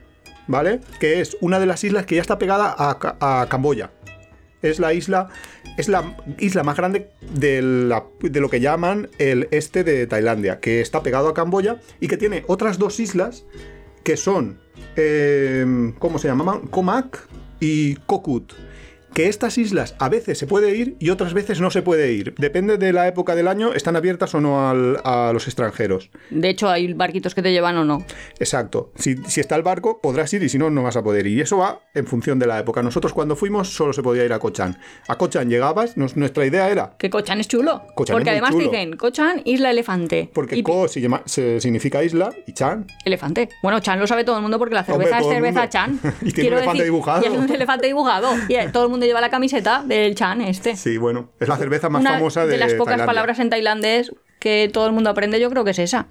[0.49, 0.81] ¿vale?
[1.01, 3.91] Que es una de las islas que ya está pegada a, a Camboya.
[4.61, 5.29] Es la isla
[5.79, 10.61] es la isla más grande de, la- de lo que llaman el este de Tailandia,
[10.61, 13.47] que está pegado a Camboya y que tiene otras dos islas
[14.05, 14.61] que son,
[14.97, 16.67] eh, ¿cómo se llamaban?
[16.67, 17.27] Comac
[17.61, 18.53] y Kokut.
[19.19, 22.37] Que estas islas a veces se puede ir y otras veces no se puede ir.
[22.39, 26.11] Depende de la época del año, están abiertas o no al- a los extranjeros.
[26.31, 28.05] De hecho, hay barquitos que te llevan o no.
[28.39, 28.93] Exacto.
[28.95, 31.39] Si, si está el barco, podrás ir y si no, no vas a poder ir.
[31.39, 32.81] Y eso va en función de la época.
[32.81, 34.79] Nosotros cuando fuimos solo se podía ir a Cochan.
[35.09, 36.95] A Cochan llegabas, nos- nuestra idea era...
[36.97, 37.83] Que Cochan es chulo.
[37.97, 40.31] Porque es además te dicen Cochan, isla elefante.
[40.33, 43.49] Porque Y- Ko se llama- se- significa isla y Chan Elefante.
[43.65, 45.69] Bueno, Chan lo sabe todo el mundo porque la cerveza es cerveza.
[45.69, 45.99] Chan.
[46.23, 47.23] Y tiene Quiero un elefante decir, dibujado.
[47.25, 48.29] Y es un elefante dibujado.
[48.49, 50.77] Y eh, todo el mundo lleva la camiseta del Chan este.
[50.77, 53.07] Sí, bueno, es la cerveza más Una famosa de, las pocas Tailandia.
[53.07, 56.07] palabras en tailandés que todo el mundo aprende, yo creo que es esa.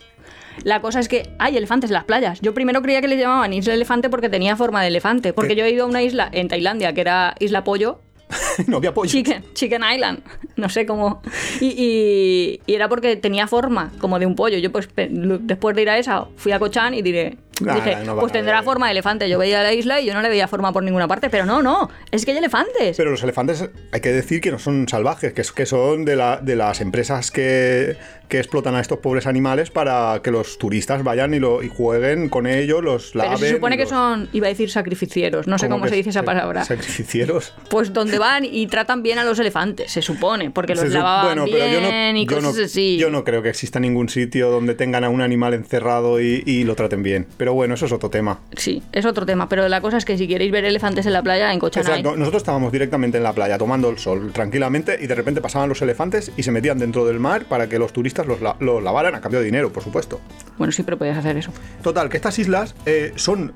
[0.63, 2.41] La cosa es que hay elefantes en las playas.
[2.41, 5.31] Yo primero creía que le llamaban isla elefante porque tenía forma de elefante.
[5.31, 5.55] Porque ¿Qué?
[5.57, 7.99] yo he ido a una isla en Tailandia que era Isla Pollo.
[8.67, 9.10] no había pollo.
[9.10, 10.21] Chicken, Chicken Island.
[10.57, 11.21] No sé cómo.
[11.62, 14.57] Y, y- y era porque tenía forma como de un pollo.
[14.57, 17.38] Yo, pues, después de ir a esa, fui a Cochan y diré.
[17.60, 19.30] Dije, no pues tendrá forma de elefante.
[19.30, 21.30] Yo veía la isla y yo no le veía forma por ninguna parte.
[21.30, 21.89] Pero no, no.
[22.12, 22.96] Es que hay elefantes.
[22.98, 26.15] Pero los elefantes hay que decir que no son salvajes, que, es- que son de,
[26.15, 27.98] la- de las empresas que,
[28.30, 32.30] que explotan a estos pobres animales para que los turistas vayan y, lo, y jueguen
[32.30, 33.38] con ellos, los Pero laven.
[33.39, 36.24] se supone que los- son, iba a decir sacrificieros, no sé cómo se dice esa
[36.24, 36.63] palabra.
[36.65, 37.54] Sacrificieros.
[37.70, 41.26] Pues donde van y tratan bien a los elefantes, se supone, porque los Se lavaban
[41.28, 42.98] bueno, bien pero yo no, y yo cosas no- así.
[42.98, 46.63] yo no creo que exista ningún sitio donde tengan a un animal encerrado y, y
[46.63, 47.28] lo traten bien.
[47.38, 48.39] Pero bueno, eso es otro tema.
[48.55, 51.21] Sí, es otro tema, pero la cosa es que si queréis ver elefantes en la
[51.23, 51.99] playa, en Cochan hay.
[51.99, 52.15] Exacto.
[52.17, 55.81] Nosotros estábamos directamente en la playa tomando el sol tranquilamente y de repente pasaban los
[55.81, 59.15] elefantes y se metían dentro del mar para que los turistas los, la- los lavaran
[59.15, 60.19] a cambio de dinero, por supuesto.
[60.57, 61.51] Bueno, sí, pero podías hacer eso.
[61.83, 63.53] Total, que estas islas eh, son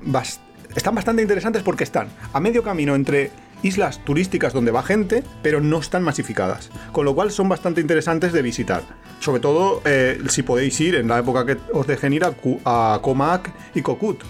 [0.74, 3.30] están bastante interesantes porque están a medio camino entre
[3.62, 6.70] islas turísticas donde va gente, pero no están masificadas.
[6.92, 8.82] Con lo cual son bastante interesantes de visitar.
[9.20, 12.32] Sobre todo eh, si podéis ir en la época que os dejen ir a,
[12.64, 14.22] a Comac y Kokut.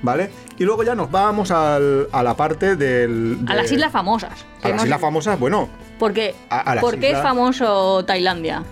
[0.00, 0.30] ¿Vale?
[0.58, 3.38] Y luego ya nos vamos al- a la parte del.
[3.48, 4.44] A de- las islas famosas.
[4.62, 8.62] A las islas famosas, bueno, Porque, a- a las ¿Por qué es famoso Tailandia?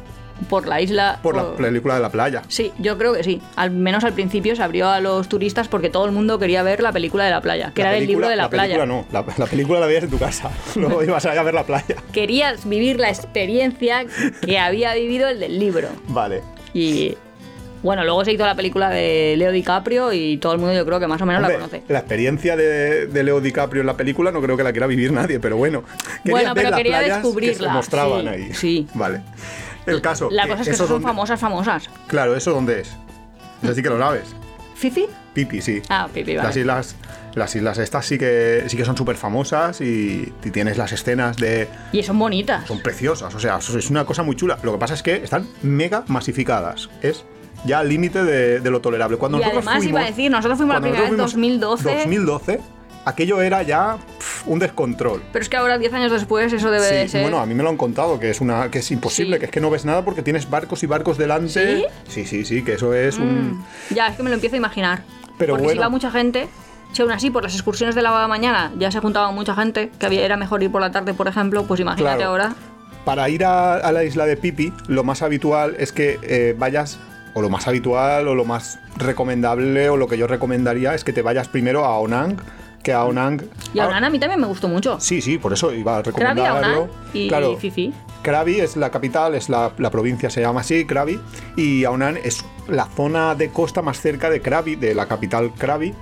[0.51, 1.19] Por la isla.
[1.23, 2.43] por la película de la playa.
[2.49, 3.41] Sí, yo creo que sí.
[3.57, 6.83] Al menos al principio se abrió a los turistas porque todo el mundo quería ver
[6.83, 8.75] la película de la playa, que La era el libro de la, playa.
[8.77, 10.51] película no, la, la película la veías en tu casa.
[10.77, 11.97] Luego ibas a ir a ver la playa.
[12.13, 14.05] Querías vivir la experiencia
[14.43, 15.89] que había vivido el del libro.
[16.09, 16.43] Vale.
[16.75, 17.17] Y
[17.83, 20.99] bueno, luego se hizo la película de Leo DiCaprio y todo el mundo yo creo
[20.99, 21.83] que más o menos Hombre, la conoce.
[21.89, 25.13] la experiencia de, de Leo DiCaprio en la película no creo que la quiera vivir
[25.13, 25.85] nadie, pero bueno.
[26.25, 28.49] Bueno, ver pero quería que descubrirla, se mostraban sí, ahí.
[28.55, 28.89] sí.
[28.95, 29.21] Vale.
[29.87, 30.29] El caso.
[30.31, 31.89] La cosa es que eso son dónde- famosas, famosas.
[32.07, 32.97] Claro, ¿eso dónde es?
[33.63, 34.35] Eso sí que lo sabes.
[34.75, 35.07] ¿Fifi?
[35.33, 35.81] Pipi, sí.
[35.89, 36.49] Ah, Pipi, vale.
[36.49, 36.97] Las islas,
[37.35, 41.37] las islas estas sí que, sí que son súper famosas y, y tienes las escenas
[41.39, 41.69] de...
[41.93, 42.67] Y son bonitas.
[42.67, 44.59] Son preciosas, o sea, es una cosa muy chula.
[44.63, 46.91] Lo que pasa es que están mega masificadas.
[47.03, 47.25] Es
[47.65, 49.17] ya al límite de, de lo tolerable.
[49.17, 51.61] Cuando Y nosotros además iba a decir, nosotros fuimos la primera vez en nosotros fuimos
[51.61, 51.97] 2012.
[51.97, 52.61] 2012,
[53.07, 53.97] aquello era ya
[54.45, 55.23] un descontrol.
[55.33, 57.23] Pero es que ahora, 10 años después, eso debe de Sí, ser.
[57.23, 59.41] bueno, a mí me lo han contado, que es una que es imposible, Sí.
[59.41, 61.87] que es que no ves nada porque tienes barcos y barcos delante.
[62.09, 63.53] Sí, sí, sí, que eso es un...
[63.53, 63.65] Mm,
[63.95, 65.03] Ya, es que me lo empiezo a imaginar.
[65.39, 66.49] Pero Porque si iba mucha gente,
[66.93, 70.07] si aún así por las excursiones de la mañana ya se juntaba mucha gente, que
[70.07, 72.31] había, era mejor ir por la tarde, por ejemplo, pues imagínate Claro.
[72.31, 72.55] ahora.
[73.05, 76.99] Para ir a, a la isla de Pipi, lo más habitual es que eh, vayas,
[77.35, 81.13] o lo más habitual, o lo más recomendable, o lo que yo recomendaría es que
[81.13, 82.37] te vayas primero a Onang,
[82.87, 83.43] que a Onang...
[83.75, 85.01] Y a Ah, a mí también me gustó mucho.
[85.01, 86.69] Sí, sí, por eso iba a Krabi, recomendarlo.
[86.77, 87.93] Aonang y claro, Fifi.
[88.23, 91.19] Krabi es la capital, es la, la provincia, se llama así, Krabi,
[91.57, 95.95] y Aonan es la zona de costa más cerca de Krabi, de la capital Krabi,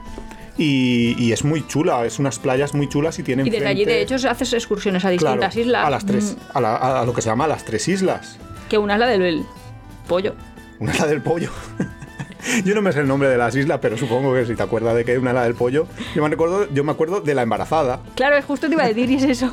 [0.58, 3.86] y, y es muy chula, es unas playas muy chulas y tienen Y desde allí,
[3.86, 5.86] de hecho, haces excursiones a claro, distintas islas.
[5.86, 8.38] a las tres, mm, a, la- a lo que se llama las tres islas.
[8.68, 9.42] Que una es la del
[10.06, 10.34] pollo.
[10.80, 11.50] Una es la del pollo.
[12.64, 14.94] Yo no me sé el nombre de las islas, pero supongo que si te acuerdas
[14.94, 15.86] de que una es la del pollo.
[16.14, 18.00] Yo me acuerdo, yo me acuerdo de la embarazada.
[18.14, 19.52] Claro, es justo te iba a decir y es eso.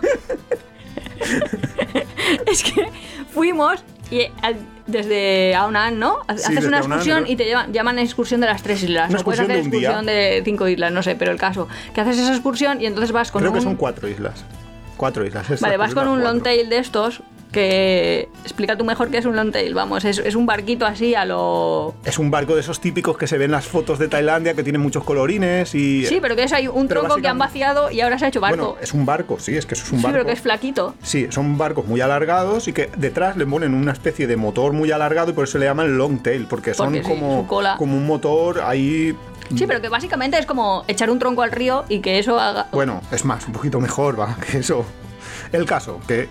[2.52, 2.90] es que
[3.34, 4.28] fuimos y
[4.88, 6.18] desde Aonan, ¿no?
[6.28, 9.10] Haces una excursión y te llevan, llaman excursión de las tres islas.
[9.10, 9.80] Una no puedes hacer de día.
[9.80, 11.68] excursión de cinco islas, no sé, pero el caso.
[11.94, 13.58] Que haces esa excursión y entonces vas con Creo un.
[13.58, 14.44] que son cuatro islas.
[14.98, 15.62] Cuatro islas.
[15.62, 18.30] Vale, vas con un long tail de estos que.
[18.44, 19.74] Explica tú mejor qué es un long tail.
[19.74, 21.94] Vamos, es, es un barquito así a lo.
[22.06, 24.64] Es un barco de esos típicos que se ven en las fotos de Tailandia, que
[24.64, 26.06] tienen muchos colorines y...
[26.06, 28.28] Sí, pero que es ahí un Pero tronco que han vaciado y ahora se ha
[28.30, 28.58] hecho barco.
[28.58, 30.14] Bueno, es un barco, sí, es que eso es un sí, barco.
[30.14, 30.96] pero que es flaquito.
[31.04, 34.92] Sí, son barcos muy alargados y que detrás le ponen una especie de motor muy
[34.92, 37.76] alargado y por eso le llaman long tail, porque son Porque sí, como, cola.
[37.78, 39.16] como un motor ahí...
[39.56, 42.68] Sí, pero que básicamente es como echar un tronco al río y que eso haga.
[42.72, 44.86] Bueno, es más, un poquito mejor, va, que eso.
[45.52, 46.30] El caso, que...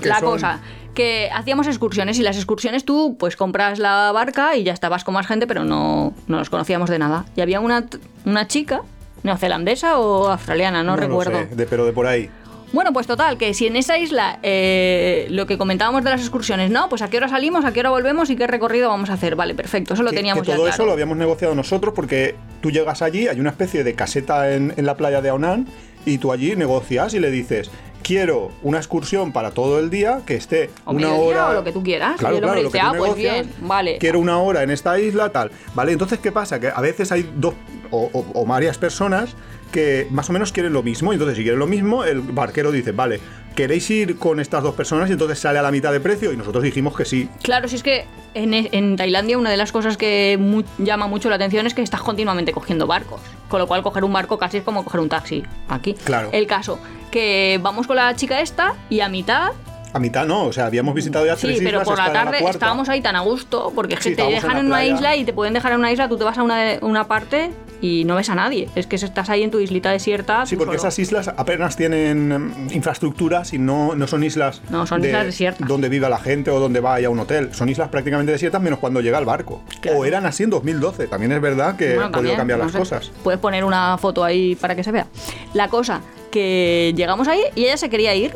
[0.00, 0.60] la son- cosa,
[0.94, 5.14] que hacíamos excursiones y las excursiones tú pues compras la barca y ya estabas con
[5.14, 7.24] más gente, pero no, no nos conocíamos de nada.
[7.36, 7.84] Y había una,
[8.24, 8.82] una chica,
[9.22, 11.38] neozelandesa o australiana, no, recuerdo.
[11.48, 12.28] sé, de, pero de por ahí.
[12.70, 16.70] Bueno, pues total, que si en esa isla eh, lo que comentábamos de las excursiones,
[16.70, 19.14] no, pues a qué hora salimos, a qué hora volvemos y qué recorrido vamos a
[19.14, 19.36] hacer.
[19.36, 20.74] Vale, perfecto, eso lo Que- teníamos que ya todo claro.
[20.74, 24.74] eso lo habíamos negociado nosotros porque tú llegas allí, hay una especie de caseta en,
[24.76, 25.66] en la playa de Aonan
[26.04, 27.70] y tú allí negocias y le dices,
[28.02, 31.72] quiero una excursión para todo el día que esté O una hora o lo que
[31.72, 32.16] tú quieras.
[32.18, 33.98] Claro, y el hombre claro, dice, ah, pues negocias, bien, vale.
[33.98, 35.50] Quiero una hora en esta isla, tal.
[35.74, 36.58] Vale, entonces, ¿qué pasa?
[36.60, 37.54] Que a veces hay dos
[37.90, 39.34] o, o- o varias personas
[39.72, 41.12] que más o menos quieren lo mismo.
[41.12, 43.20] Y entonces, si quieren lo mismo, el barquero dice, vale,
[43.58, 45.10] ¿queréis ir con estas dos personas?
[45.10, 46.32] Y entonces sale a la mitad de precio.
[46.32, 47.28] Y nosotros dijimos que sí.
[47.42, 51.28] Claro, si es que en, en Tailandia una de las cosas que mu- llama mucho
[51.28, 53.20] la atención es que estás continuamente cogiendo barcos.
[53.48, 55.94] Con lo cual coger un barco casi es como coger un taxi aquí.
[56.04, 56.28] Claro.
[56.32, 56.78] El caso,
[57.10, 59.50] que vamos con la chica esta y a mitad...
[59.92, 62.22] A mitad no, o sea, habíamos visitado ya Sí, tres pero islas, por la esta
[62.22, 64.66] era tarde estábamos ahí tan a gusto porque es Sí, te en dejan la en,
[64.66, 67.08] una isla y te pueden dejar en una isla, tú te vas a una, una
[67.08, 68.68] parte y no ves a nadie.
[68.74, 70.44] Es que estás ahí en tu islita desierta.
[70.46, 70.88] Sí, porque solo.
[70.88, 72.28] esas islas apenas tienen
[72.68, 75.66] mm, infraestructuras y no, no son islas, No, son islas desiertas.
[75.68, 77.54] donde viva la gente o donde vaya a un hotel.
[77.54, 79.62] Son islas prácticamente desiertas menos cuando llega el barco.
[79.80, 79.98] Claro.
[79.98, 81.06] O eran así en 2012.
[81.06, 82.78] También es verdad que Bueno, han podido cambiar no las sé.
[82.80, 83.10] cosas.
[83.22, 85.06] Puedes poner una foto ahí para que se vea.
[85.54, 86.00] La cosa,
[86.32, 88.34] que llegamos ahí y ella se quería ir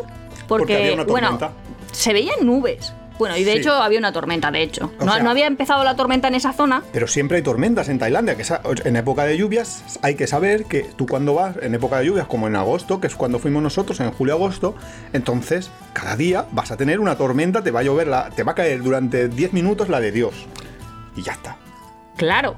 [0.48, 1.52] porque, Porque había una bueno, tormenta.
[1.92, 2.92] se veían nubes.
[3.18, 3.58] Bueno, y de Sí.
[3.58, 4.90] hecho había una tormenta, de hecho.
[4.98, 6.82] No, sea- no había empezado la tormenta en esa zona.
[6.92, 8.42] Pero siempre hay tormentas en Tailandia, que
[8.84, 12.26] en época de lluvias hay que saber que tú cuando vas en época de lluvias,
[12.26, 14.74] como en agosto, que es cuando fuimos nosotros, en julio-agosto,
[15.12, 18.52] entonces cada día vas a tener una tormenta, te va a llover, la, te va
[18.52, 20.34] a caer durante 10 minutos la de Dios.
[21.14, 21.56] Y ya está.
[22.16, 22.56] Claro.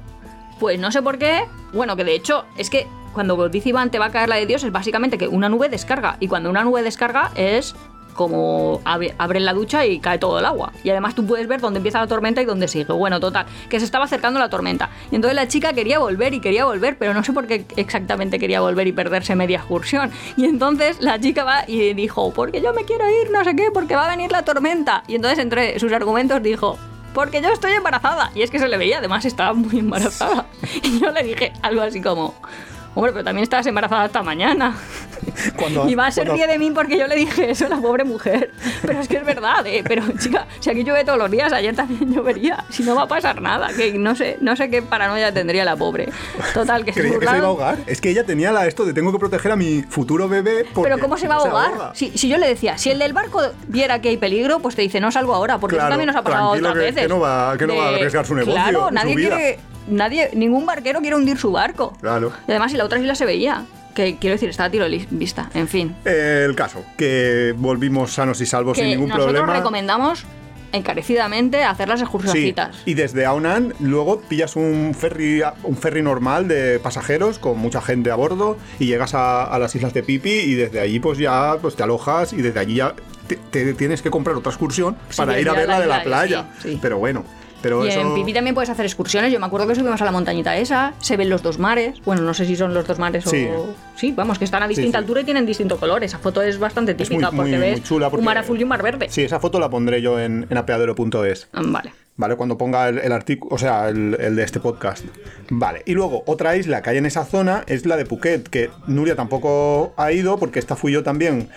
[0.59, 1.45] Pues no sé por qué.
[1.73, 4.45] Bueno, que de hecho es que cuando dice Iván te va a caer la de
[4.45, 6.17] Dios, es básicamente que una nube descarga.
[6.19, 7.75] Y cuando una nube descarga es
[8.15, 10.71] como abre, abren la ducha y cae todo el agua.
[10.83, 12.91] Y además tú puedes ver dónde empieza la tormenta y dónde sigue.
[12.91, 14.89] Bueno, total, que se estaba acercando la tormenta.
[15.11, 18.39] Y entonces la chica quería volver y quería volver, pero no sé por qué exactamente
[18.39, 20.11] quería volver y perderse media excursión.
[20.37, 23.69] Y entonces la chica va y dijo, porque yo me quiero ir, no sé qué,
[23.73, 25.03] porque va a venir la tormenta.
[25.07, 26.77] Y entonces entre sus argumentos dijo,
[27.15, 28.29] porque yo estoy embarazada.
[28.35, 30.45] Y es que se le veía, además estaba muy embarazada.
[30.83, 32.35] Y yo le dije algo así como,
[32.95, 34.75] hombre, pero también estabas embarazada hasta mañana.
[35.57, 37.77] Cuando- y va a ser cuando- de mí porque yo le dije eso a la
[37.77, 38.51] pobre mujer.
[38.85, 39.83] Pero es que es verdad, ¿eh?
[39.87, 42.63] Pero chica, si aquí llueve todos los días, ayer también llovería.
[42.69, 45.75] Si no va a pasar nada, que no sé, no sé qué paranoia tendría la
[45.75, 46.09] pobre.
[46.53, 47.45] Total, que se Creía que se iba a burlaron.
[47.45, 47.77] ahogar.
[47.87, 50.65] Es que ella tenía la, esto de tengo que proteger a mi futuro bebé.
[50.73, 51.71] porque Pero ¿cómo se va a ahogar?
[51.73, 51.91] ahoga.
[51.95, 54.81] si, si yo le decía, si el del barco viera que hay peligro, pues te
[54.83, 57.01] dice, no salgo ahora, porque Claro, eso también nos ha pasado otras que- veces.
[57.03, 59.35] que no va- que no va a arriesgar su negocio, Claro, su nadie vida.
[59.35, 61.93] quiere, nadie, ningún barquero quiere hundir su barco.
[62.01, 62.31] Claro.
[62.47, 65.49] Y además, si la otra isla se veía, que quiero decir, estaba a tiro vista,
[65.53, 65.95] en fin.
[66.05, 69.53] El caso, que volvimos sanos y salvos sin que ningún nosotros problema.
[69.57, 70.25] recomendamos
[70.73, 72.75] encarecidamente hacer las Sí, excursioncitas.
[72.85, 78.11] y desde Aunan luego pillas un ferry, un ferry normal de pasajeros con mucha gente
[78.11, 81.55] a bordo y llegas a, a las islas de Pipi y desde allí pues ya
[81.61, 82.93] pues te alojas y desde allí ya
[83.27, 86.03] te, te tienes que comprar otra excursión Sí, para ir a ver la de la
[86.03, 86.45] playa.
[86.61, 86.79] sí, sí.
[86.81, 87.23] Pero bueno,
[87.65, 87.99] pero Y eso...
[87.99, 89.33] en Pipi también puedes hacer excursiones.
[89.33, 91.99] Yo me acuerdo que subimos a la montañita esa, se ven los dos mares.
[92.05, 93.47] Bueno, no sé si son los dos mares Sí.
[93.51, 93.73] o.
[93.95, 95.01] Sí, vamos, que están a distinta sí.
[95.01, 96.03] altura y tienen distinto color.
[96.03, 98.37] Esa foto es bastante Es muy- típica muy- porque muy ves chula porque- un mar
[98.37, 99.07] azul y un mar verde.
[99.09, 101.47] Sí, esa foto la pondré yo en, en apeadero.es.
[101.53, 101.93] Mm, Vale.
[102.17, 102.35] ¿Vale?
[102.37, 105.03] Cuando ponga el, artículo, o sea, el, el de este podcast.
[105.49, 105.81] Vale.
[105.85, 109.17] Y luego, otra isla que hay en esa zona es la de Phuket, que Nuria
[109.17, 111.49] tampoco ha ido, porque esta fui yo también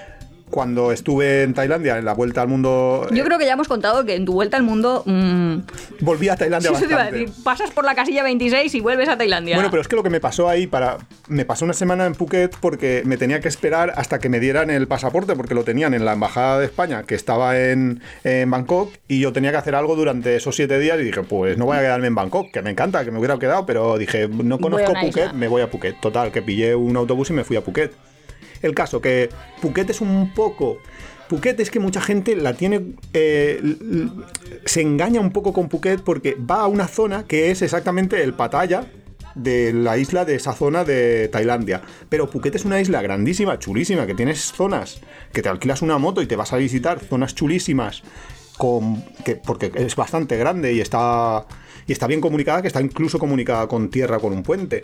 [0.51, 3.07] cuando estuve en Tailandia, en la vuelta al mundo.
[3.11, 5.03] Yo eh, creo que ya hemos contado que en tu vuelta al mundo.
[5.07, 5.57] mm,
[6.01, 7.27] volví a Tailandia sí, eso te iba a bastante.
[7.27, 7.45] decir.
[7.45, 9.57] Pasas por la casilla 26 y vuelves a Tailandia.
[9.57, 10.99] Bueno, pero es que lo que me pasó ahí para.
[11.29, 14.71] Me pasó una semana en Phuket porque me tenía que esperar hasta que me dieran
[14.71, 18.93] el pasaporte, porque lo tenían en la embajada de España, que estaba en, en Bangkok,
[19.09, 20.99] y yo tenía que hacer algo durante esos siete días.
[21.01, 23.39] Y dije, pues no voy a quedarme en Bangkok, que me encanta, que me hubiera
[23.39, 25.33] quedado, pero dije, no conozco Phuket, isla.
[25.33, 26.01] me voy a Phuket.
[26.01, 27.93] Total, que pillé un autobús y me fui a Phuket.
[28.63, 29.29] El caso que
[29.61, 30.79] Phuket es un poco.
[31.29, 32.95] Phuket es que mucha gente la tiene.
[33.13, 33.63] eh,
[34.65, 38.35] se engaña un poco con Phuket porque va a una zona que es exactamente el
[38.35, 38.87] Pattaya
[39.35, 41.83] de la isla de esa zona de Tailandia.
[42.09, 45.01] Pero Phuket es una isla grandísima, chulísima, que tienes zonas
[45.33, 48.03] que te alquilas una moto y te vas a visitar, zonas chulísimas,
[48.57, 51.47] con, que, porque es bastante grande y está,
[51.87, 54.83] y está bien comunicada, que está incluso comunicada con tierra, con un puente.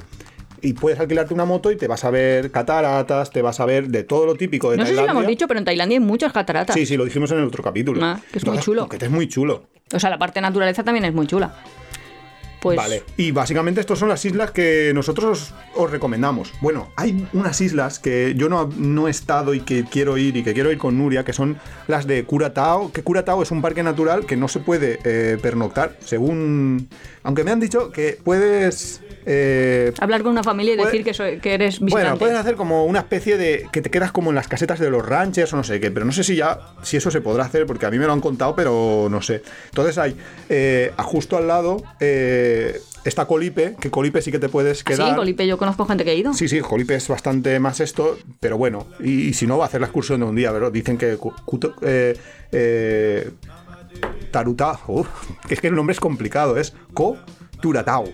[0.64, 3.88] Y puedes alquilarte una moto y te vas a ver cataratas, te vas a ver
[3.88, 5.20] de todo lo típico de no sé si lo Tailandia.
[5.20, 6.74] hemos dicho, pero en Tailandia hay muchas cataratas.
[6.74, 8.00] Sí, sí, lo dijimos en el otro capítulo.
[8.02, 8.84] Ah, que es muy chulo.
[8.84, 9.64] Phuket es muy chulo.
[9.92, 11.54] O sea, la parte de naturaleza también es muy chula.
[12.64, 12.76] Pues.
[12.78, 13.02] Vale.
[13.18, 16.52] Y básicamente estas son las islas que nosotros os recomendamos.
[16.62, 20.42] Bueno, hay unas islas que yo no, no he estado y que quiero ir y
[20.42, 22.90] que quiero ir con Nuria, que son las de Curatao.
[22.90, 26.88] Que Curatao es un parque natural que no se puede eh, pernoctar, según...
[27.22, 29.00] Aunque me han dicho que puedes...
[29.24, 31.92] eh, Hablar con una familia y Puede- decir que, soy- que eres visitante.
[32.04, 33.66] bueno, puedes hacer como una especie de.
[33.72, 36.04] que te quedas como en las casetas de los ranchers o no sé qué, pero
[36.04, 36.58] no sé si ya.
[36.82, 39.42] si eso se podrá hacer, porque a mí me lo han contado, pero no sé.
[39.70, 40.14] Entonces hay.
[40.50, 42.53] eh, justo al lado eh,
[43.04, 45.16] está Colipe, que Colipe sí que te puedes Ah, Sí, quedar.
[45.16, 46.32] Colipe, yo conozco gente que ha ido.
[46.34, 49.68] Sí, sí, Jolipe es bastante más esto, pero bueno, y, y si no, va a
[49.68, 52.16] hacer la excursión de un día, pero dicen que Cu- Cuto- eh,
[52.52, 53.30] eh,
[54.30, 54.78] Taruta,
[55.48, 57.16] es que el nombre es complicado, es Co
[57.60, 58.04] Turatao.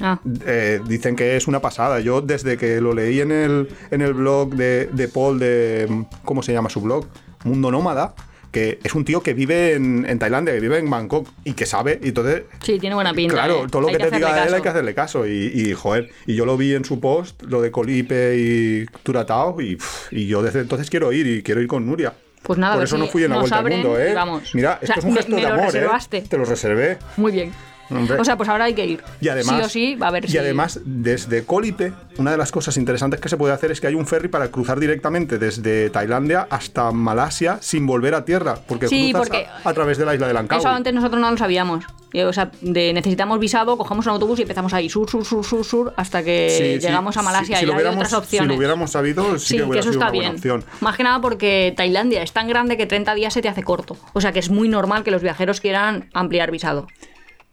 [0.00, 2.00] Ah, Eh, dicen que es una pasada.
[2.00, 6.06] Yo desde que lo leí en el, en el blog de, de Paul de...
[6.24, 7.06] ¿Cómo se llama su blog?
[7.44, 8.14] Mundo Nómada.
[8.52, 11.66] Que es un tío que vive en, en Tailandia, que vive en Bangkok y que
[11.66, 11.98] sabe.
[12.02, 13.34] Y entonces sí, tiene buena pinta.
[13.34, 13.68] Claro, ¿eh?
[13.70, 14.54] todo lo Hay que, te diga él caso.
[14.56, 15.26] hay que hacerle caso.
[15.26, 19.60] Y, y, joder, y yo lo vi en su post, lo de Colipe y Turatao,
[19.60, 19.78] y,
[20.10, 22.12] y yo desde entonces quiero ir y quiero ir con Nuria.
[22.42, 24.14] Pues nada, Por ver eso si no fui en la vuelta abren al mundo, ¿eh?
[24.14, 24.50] vamos.
[24.54, 25.76] Mira, O sea, esto es un gesto me de amor.
[26.12, 26.22] ¿eh?
[26.28, 26.98] Te lo reservé.
[27.16, 27.52] Muy bien.
[27.90, 28.18] Hombre.
[28.20, 29.02] O sea, pues ahora hay que ir.
[29.20, 30.38] Y además, sí o sí, va a ver y si.
[30.38, 33.94] además, desde Colipe, una de las cosas interesantes que se puede hacer es que hay
[33.94, 39.12] un ferry para cruzar directamente desde Tailandia hasta Malasia sin volver a tierra, porque Sí,
[39.12, 40.60] cruzas porque- a, a través de la isla de Langkawi.
[40.60, 41.84] Eso antes nosotros no lo sabíamos.
[42.14, 45.64] O sea, de necesitamos visado, cogemos un autobús y empezamos ahí sur, sur, sur, sur,
[45.64, 48.44] sur, hasta que Sí, sí, llegamos a Malasia si y lo hay hubiéramos- otras opciones.
[48.44, 50.34] Si lo hubiéramos sabido, sí, que que hubiera eso sido está una buena bien.
[50.36, 50.64] opción.
[50.82, 53.96] Más que nada porque Tailandia es tan grande que 30 días se te hace corto.
[54.12, 56.86] O sea que es muy normal que los viajeros quieran ampliar visado.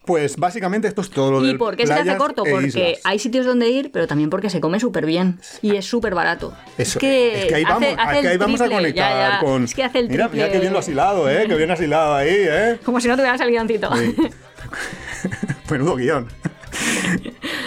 [0.10, 2.44] Pues básicamente esto es todo lo ¿Y del por qué se hace corto?
[2.44, 2.88] e Porque islas.
[3.04, 6.52] hay sitios donde ir, pero también porque se come súper bien y es súper barato.
[6.80, 8.70] Eso, es que, es que ahí hace- vamos, hace es que ahí el vamos a
[8.70, 9.40] conectar ya, ya.
[9.40, 9.66] con.
[9.66, 11.46] Es que hace el mira, mira que bien lo has hilado, ¿eh?
[11.48, 12.80] Que bien has hilado ahí, ¿eh?
[12.84, 13.76] Como si no tuviera salido un Sí.
[15.70, 16.28] Menudo guion.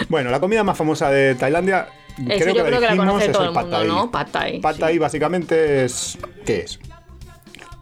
[0.09, 1.87] Bueno, la comida más famosa de Tailandia.
[2.17, 3.83] Eso creo yo que creo que la conoce es todo el el mundo.
[3.85, 4.11] ¿no?
[4.11, 4.79] Pad thai, Pad sí.
[4.81, 6.17] thai básicamente es.
[6.45, 6.77] ¿Qué es?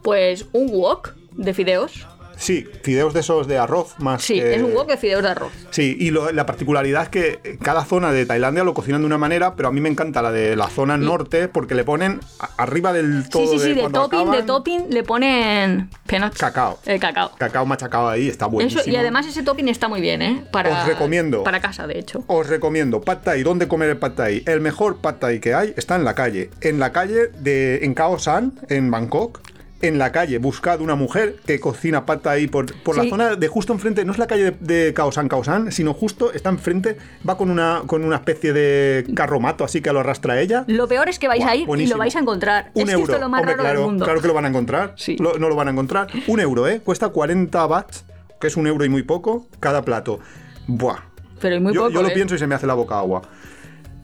[0.04, 2.06] Pues un wok de fideos.
[2.42, 4.24] Sí, fideos de esos de arroz más.
[4.24, 5.52] Sí, que- es un wok de fideos de arroz.
[5.70, 9.20] Sí, y lo- la particularidad es que cada zona de Tailandia lo cocinan de una
[9.20, 12.20] manera, pero a mí me encanta la de la zona norte porque le ponen
[12.58, 13.44] arriba del todo.
[13.44, 16.38] sí, sí, sí, de topping, de topping le ponen peanuts.
[16.40, 16.80] Cacao.
[16.86, 17.32] El cacao.
[17.38, 18.82] Cacao machacado ahí, está buenísimo.
[18.82, 20.44] Eso, y además ese topping está muy bien, ¿eh?
[20.52, 21.44] Para, Os recomiendo.
[21.44, 22.24] Para casa, de hecho.
[22.28, 23.44] Os recomiendo Pad Thai.
[23.44, 24.44] ¿Dónde comer el Pad Thai?
[24.48, 26.50] El mejor Pad Thai que hay está en la calle.
[26.62, 29.42] En la calle de en Khao San, en Bangkok.
[29.84, 33.48] En la calle, buscad una mujer que cocina Pad Thai por, por la zona de
[33.48, 34.06] justo enfrente.
[34.06, 36.98] No es la calle de, de Khao San, Khao San, sino justo está enfrente.
[37.28, 40.66] Va con una, con una especie de carromato así que lo arrastra ella.
[40.68, 42.70] Lo peor es que vais Buah, a ir y lo vais a encontrar.
[42.76, 43.04] Un es que euro.
[43.06, 44.06] esto es lo más Hombre, raro claro, del mundo.
[44.06, 44.94] claro que lo van a encontrar.
[44.98, 45.16] Sí.
[45.20, 46.08] Lo- no lo van a encontrar.
[46.28, 46.80] Un euro, ¿eh?
[46.84, 48.06] Cuesta 40 bahts,
[48.40, 50.20] que es un euro y muy poco, cada plato.
[50.68, 50.98] Buah.
[51.40, 52.14] Pero muy yo, poco, yo lo ¿eh?
[52.14, 53.24] pienso y se me hace la boca agua.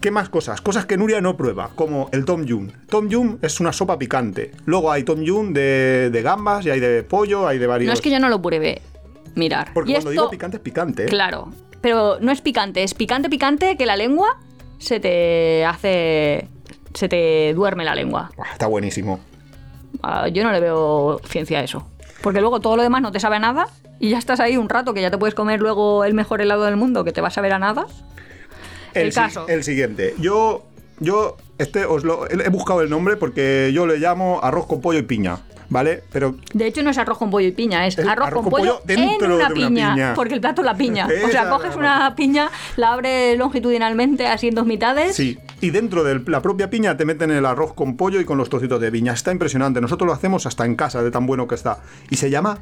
[0.02, 0.62] ¿Qué más cosas?
[0.62, 2.70] Cosas que Nuria no prueba, como el Tom Yum.
[2.88, 4.52] Tom Yum es una sopa picante.
[4.66, 7.88] Luego hay Tom Yum de, de gambas y hay de pollo, hay de varios.
[7.88, 8.82] No es que yo no lo pruebe.
[9.36, 9.72] Mirar.
[9.74, 11.04] Porque y cuando esto, digo picante es picante.
[11.04, 11.08] ¿eh?
[11.08, 11.52] Claro.
[11.82, 14.38] Pero no es picante, es picante, picante que la lengua
[14.78, 16.48] se te hace.
[16.94, 18.32] Se te duerme la lengua.
[18.52, 19.20] Está buenísimo.
[20.02, 21.88] Ah, yo no le veo ciencia a eso.
[22.22, 23.68] Porque luego todo lo demás no te sabe a nada
[24.00, 26.64] y ya estás ahí un rato que ya te puedes comer luego el mejor helado
[26.64, 27.86] del mundo que te va a saber a nada.
[29.02, 29.48] El caso.
[29.48, 30.16] el siguiente.
[30.20, 30.66] Yo,
[31.00, 35.00] yo, este os lo he buscado el nombre porque yo le llamo arroz con pollo
[35.00, 35.40] y piña,
[35.70, 36.04] ¿vale?
[36.12, 38.82] Pero De hecho, no es arroz con pollo y piña, es Es arroz, con, pollo,
[38.86, 40.14] dentro en una, de una piña, piña.
[40.16, 41.08] Porque el plato es la piña.
[41.26, 45.16] o sea, es coges una piña, la abres longitudinalmente así en dos mitades.
[45.16, 48.38] Sí, y dentro de la propia piña te meten el arroz con pollo y con
[48.38, 49.14] los trocitos de piña.
[49.14, 49.82] Está impresionante.
[49.82, 51.80] Nosotros lo hacemos hasta en casa, de tan bueno que está.
[52.10, 52.60] Y se llama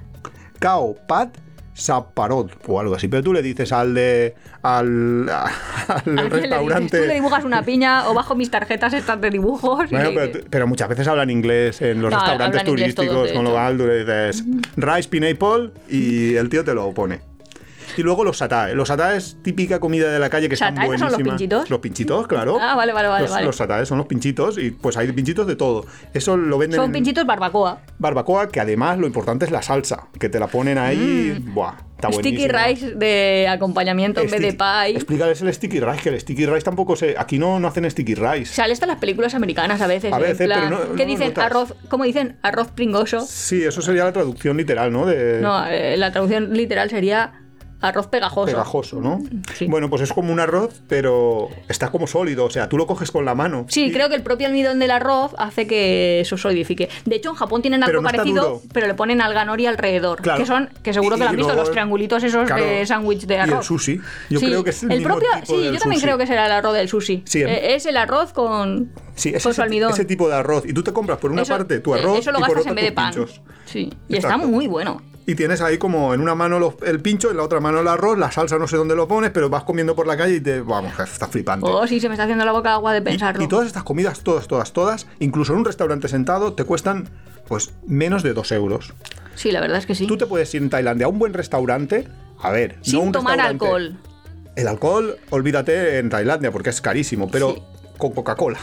[0.59, 1.44] Cao Pat
[1.76, 3.07] Saparot o algo así.
[3.07, 4.34] Pero tú le dices al de.
[4.63, 6.41] al, al ¿A quién le dices?
[6.41, 6.99] restaurante.
[7.01, 9.89] Tú le dibujas una piña o bajo mis tarjetas estas de dibujos.
[9.91, 13.43] Bueno, pero, dices- tú- pero muchas veces hablan inglés en los No, restaurantes turísticos, con
[13.43, 14.43] lo cual tú le dices
[14.78, 17.19] rice pineapple y el tío te lo pone.
[17.97, 18.75] Y luego los satae.
[18.75, 21.27] Los satae es típica comida de la calle que están ¿Satae no son buenísimas.
[21.27, 21.69] los pinchitos?
[21.69, 22.57] Los pinchitos, claro.
[22.61, 23.45] Ah, vale, vale, vale, Los, vale.
[23.45, 25.85] los satae son los pinchitos y pues hay pinchitos de todo.
[26.13, 27.81] Eso lo venden Son en pinchitos barbacoa.
[27.99, 32.09] barbacoa, que además lo importante es la salsa, que te la ponen ahí, buah, está
[32.09, 32.15] buenísimo.
[32.15, 32.19] Mm.
[32.19, 34.95] Sticky rice de acompañamiento en vez de pie.
[34.95, 37.15] Explícales el sticky rice, que el sticky rice tampoco se...
[37.17, 38.53] Aquí no, no hacen sticky rice.
[38.53, 40.11] Sale hasta las películas americanas a veces.
[40.13, 41.33] A en veces, plan- pero no- ¿Qué no dicen?
[41.39, 42.37] Arroz, ¿Cómo dicen?
[42.41, 43.21] Arroz pringoso.
[43.21, 45.05] Sí, eso sería la traducción literal, ¿no?
[45.05, 47.41] De No, eh, la traducción literal sería
[47.82, 48.45] arroz pegajoso.
[48.47, 49.21] pegajoso, ¿no?
[49.53, 49.67] Sí.
[49.67, 53.11] Bueno, pues es como un arroz, pero está como sólido, o sea, tú lo coges
[53.11, 53.65] con la mano.
[53.69, 56.89] Sí, Y- creo que el propio almidón del arroz hace que eso solidifique.
[57.05, 60.21] De hecho, en Japón tienen Pero algo no parecido, pero le ponen alga nori alrededor.
[60.21, 60.39] Claro.
[60.39, 62.63] Que son, que seguro Y- que lo han y visto, luego- los triangulitos esos claro.
[62.65, 63.57] de sándwich de Y arroz.
[63.59, 64.01] el sushi.
[64.30, 66.05] Yo Sí, creo que es el, mismo propio, tipo Sí, del yo también sushi.
[66.07, 67.23] creo que será el arroz del sushi.
[67.26, 70.63] Sí, em- Eh, es el arroz con, Sí, es ese, ese tipo de arroz.
[70.65, 72.49] Y tú te compras por una Eso- parte tu eh, arroz Eso lo y por
[72.49, 73.13] gastas otra en vez de pan.
[73.13, 73.41] pinchos.
[73.65, 74.36] Sí, y Exacto.
[74.36, 75.01] está muy bueno.
[75.28, 77.88] Y tienes ahí como en una mano los- el pincho, en la otra mano el
[77.88, 80.39] arroz, la salsa no sé dónde lo pones, pero vas comiendo por la calle y
[80.41, 80.61] te...
[80.61, 81.67] Vamos, está flipante.
[81.67, 83.43] Oh, sí, se me está haciendo la boca agua de Y- pensarlo.
[83.43, 87.09] Y, todas estas comidas, todas, todas, todas, incluso en un restaurante sentado, te cuestan
[87.47, 88.93] pues menos de dos euros.
[89.36, 90.05] Sí, la verdad es que sí.
[90.07, 92.07] Tú te puedes ir en Tailandia a un buen restaurante,
[92.39, 93.97] a ver, Sin no un tomar alcohol.
[94.55, 97.63] El alcohol, olvídate en Tailandia porque es carísimo, pero Sí.
[97.97, 98.59] con Coca-Cola.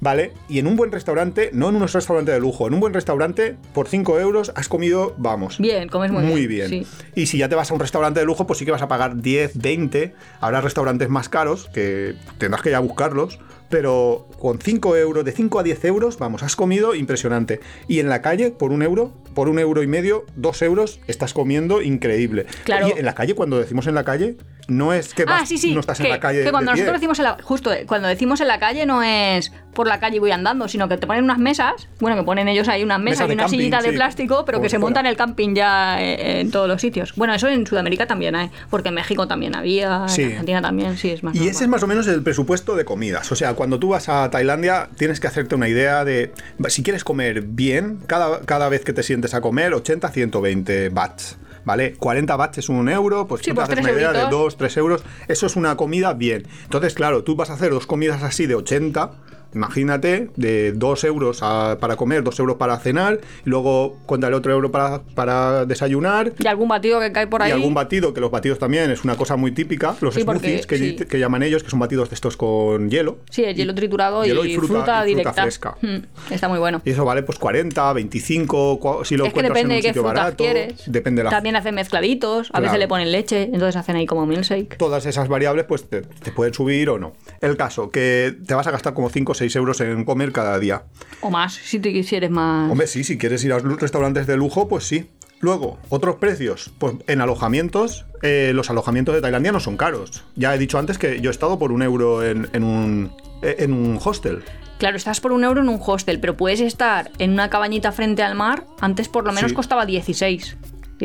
[0.00, 0.32] ¿Vale?
[0.48, 3.56] Y en un buen restaurante, no en un restaurante de lujo, en un buen restaurante,
[3.74, 5.58] por 5 euros has comido, vamos.
[5.58, 6.70] Bien, comes muy, Muy bien.
[6.70, 6.84] bien.
[6.84, 6.90] sí.
[7.14, 8.88] Y si ya te vas a un restaurante de lujo, pues sí que vas a
[8.88, 10.14] pagar 10, 20.
[10.40, 13.38] Habrá restaurantes más caros que tendrás que ya buscarlos.
[13.68, 17.60] Pero con 5 euros, de 5 a 10 euros, vamos, has comido impresionante.
[17.86, 21.32] Y en la calle, por un euro, por un euro y medio, dos euros, estás
[21.34, 22.46] comiendo increíble.
[22.64, 22.88] Claro.
[22.88, 24.36] Y en la calle, cuando decimos en la calle,
[24.70, 25.74] no es que vas- Ah, sí, sí.
[25.74, 26.42] no estás que, en la calle.
[26.44, 26.84] que cuando de pie.
[26.84, 30.16] nosotros decimos en la, justo cuando decimos en la calle no es por la calle
[30.16, 32.98] y voy andando, sino que te ponen unas mesas, bueno, que ponen ellos ahí unas
[32.98, 35.10] mesas Mesas y una camping, sillita de sí, plástico, pero que se montan fuera.
[35.10, 37.14] el camping ya eh, en todos los sitios.
[37.16, 40.22] Bueno, eso en Sudamérica también hay, porque en México también había, Sí.
[40.22, 41.54] en Argentina también, sí, es más Y normal.
[41.54, 43.30] ese es más o menos el presupuesto de comidas.
[43.32, 46.32] O sea, cuando tú vas a Tailandia, tienes que hacerte una idea de.
[46.68, 51.36] Si quieres comer bien, cada, cada vez que te sientes a comer, 80, 120 bahts.
[51.64, 51.94] ¿Vale?
[51.94, 54.18] 40 bahts es un euro, pues Sí, tú te pues haces tres una idea de
[54.20, 54.40] euritos.
[54.44, 55.04] 2, 3 euros.
[55.28, 56.46] Eso es una comida bien.
[56.64, 59.10] Entonces, claro, tú vas a hacer dos comidas así de 80,
[59.54, 64.34] imagínate, de 2 euros a- para comer, 2 euros para cenar, y luego contra el
[64.34, 66.32] otro euro para, para desayunar.
[66.38, 67.50] Y algún batido que cae por ahí.
[67.50, 70.66] Y algún batido, que los batidos también es una cosa muy típica, los Sí, smoothies
[70.66, 70.96] que, sí.
[70.96, 73.18] que llaman ellos, que son batidos de estos con hielo.
[73.30, 75.42] Sí, el hielo triturado Hielo y, fruta- fruta, y fruta directa.
[75.42, 75.76] fresca.
[75.82, 76.82] Mm, está muy bueno.
[76.84, 79.82] Y eso vale pues 40, 25, cua- si lo es que depende en de un
[79.82, 80.36] qué sitio frutas barato.
[80.44, 80.82] quieres.
[80.86, 82.64] Depende de la También hacen mezcladitos, a Claro.
[82.64, 84.76] veces le ponen leche, entonces hacen ahí como milkshake.
[84.78, 87.12] todas esas variables pues te, te pueden subir o no.
[87.40, 90.58] El caso, que te vas a gastar como 5 o 6 euros en comer cada
[90.58, 90.82] día.
[91.22, 92.70] O más, si te quisieres más.
[92.70, 95.08] Hombre, sí, si quieres ir a los restaurantes de lujo, pues sí.
[95.40, 96.70] Luego, otros precios.
[96.78, 100.22] Pues en alojamientos, eh, los alojamientos de Tailandia no son caros.
[100.36, 103.10] Ya he dicho antes que yo he estado por un euro en, en un,
[103.42, 104.42] eh, en un hostel.
[104.78, 108.22] Claro, estás por un euro en un hostel, pero puedes estar en una cabañita frente
[108.22, 108.66] al mar.
[108.80, 109.54] Antes por lo menos Sí.
[109.54, 110.56] costaba 16.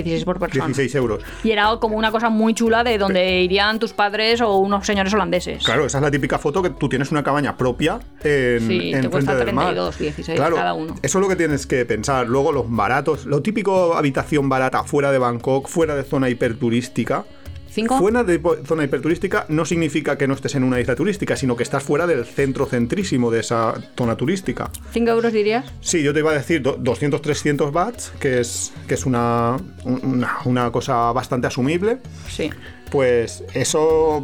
[0.03, 0.65] 16 por persona.
[0.65, 1.23] 16 euros.
[1.43, 5.13] Y era como una cosa muy chula de donde irían tus padres o unos señores
[5.13, 5.63] holandeses.
[5.63, 9.01] Claro, esa es la típica foto que tú tienes una cabaña propia en, Sí, en
[9.01, 9.65] te cuesta frente del mar.
[9.67, 10.95] 32, 16 claro, cada uno.
[11.01, 12.27] Eso es lo que tienes que pensar.
[12.27, 17.25] Luego los baratos, lo típico habitación barata fuera de Bangkok, fuera de zona hiperturística.
[17.69, 17.97] ¿Cinco?
[17.97, 21.63] Fuera de zona hiperturística no significa que no estés en una isla turística, sino que
[21.63, 24.69] estás fuera del centro centrísimo de esa zona turística.
[24.93, 25.65] ¿5 euros dirías?
[25.81, 30.37] Sí, yo te iba a decir do- 200-300 bahts, que es, que es una, una,
[30.45, 31.97] una cosa bastante asumible.
[32.29, 32.49] Sí.
[32.91, 34.23] Pues eso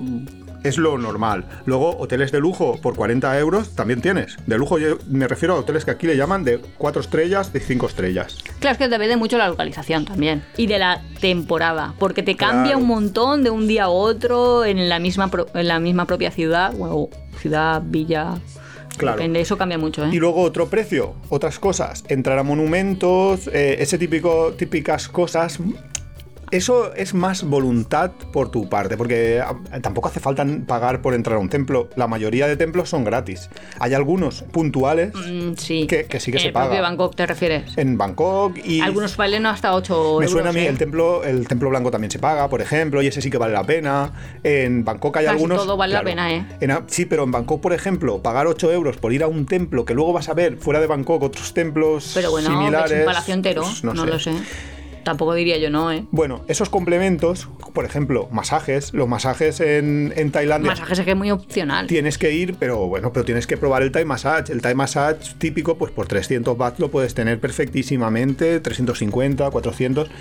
[0.64, 1.45] es lo normal.
[1.66, 4.38] Luego, hoteles de lujo por 40 euros también tienes.
[4.45, 7.59] De lujo yo me refiero a hoteles que aquí le llaman de 4 estrellas, de
[7.59, 8.38] 5 estrellas.
[8.59, 10.43] Claro, es que depende mucho de la localización también.
[10.57, 11.93] Y de la temporada.
[11.99, 12.80] Porque te cambia Claro.
[12.80, 16.32] un montón de un día a otro en la misma, pro- en la misma propia
[16.32, 16.74] ciudad.
[16.80, 17.09] O
[17.39, 18.36] ciudad, villa.
[18.97, 19.18] Claro.
[19.18, 20.09] Depende, eso cambia mucho, ¿eh?
[20.12, 25.57] Y luego otro precio, otras cosas, entrar a monumentos, eh, ese típico, típicas cosas.
[26.52, 31.38] Eso es más voluntad por tu parte, porque ah, tampoco hace falta pagar por entrar
[31.38, 31.88] a un templo.
[31.95, 33.49] La mayoría de templos son gratis.
[33.80, 35.88] Hay algunos puntuales Mm, sí.
[35.88, 36.82] que- que sí que en se el propio paga.
[36.82, 37.78] Bangkok te refieres.
[37.78, 38.82] en Bangkok y...
[38.82, 40.32] Algunos valen hasta 8 Me euros.
[40.32, 40.68] suena a mí, ¿eh?
[40.68, 43.54] el templo, el templo blanco también se paga, por ejemplo, y ese sí que vale
[43.54, 44.12] la pena.
[44.43, 45.58] En Bangkok hay Casi algunos.
[45.64, 46.45] todo vale la pena, ¿eh?
[46.60, 49.86] En sí, pero en Bangkok, por ejemplo, pagar 8 euros por ir a un templo
[49.86, 52.91] que luego vas a ver fuera de Bangkok otros templos Pero bueno, similares.
[52.91, 53.62] es un palacio entero.
[53.62, 54.32] pues, no lo sé.
[55.04, 56.06] Tampoco diría yo no, ¿eh?
[56.12, 58.93] Bueno, esos complementos, por ejemplo, masajes.
[58.93, 60.72] Los masajes en, en Tailandia.
[60.72, 61.88] Masajes es que es muy opcional.
[61.88, 64.52] Tienes que ir, pero bueno, pero tienes que probar el Thai massage.
[64.52, 70.08] El Thai massage típico, pues por 300 bahts lo puedes tener perfectísimamente, 350, 400.
[70.08, 70.14] Son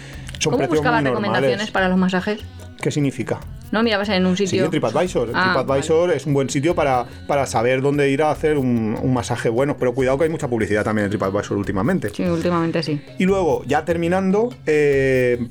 [0.52, 1.70] ¿Cómo precios buscabas muy recomendaciones normales.
[1.72, 2.40] para los masajes?
[2.80, 3.40] ¿Qué significa?
[3.72, 4.64] No mirabas en un Sí, sitio.
[4.64, 5.28] en TripAdvisor.
[5.28, 8.98] El Ah, TripAdvisor es un buen sitio para, para saber dónde ir a hacer un,
[9.00, 12.10] un masaje bueno, pero cuidado que hay mucha publicidad también en TripAdvisor últimamente.
[12.10, 13.00] Sí, últimamente sí.
[13.18, 15.48] Y luego, ya terminando, eh,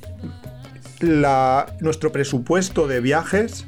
[0.99, 3.65] la- nuestro presupuesto de viajes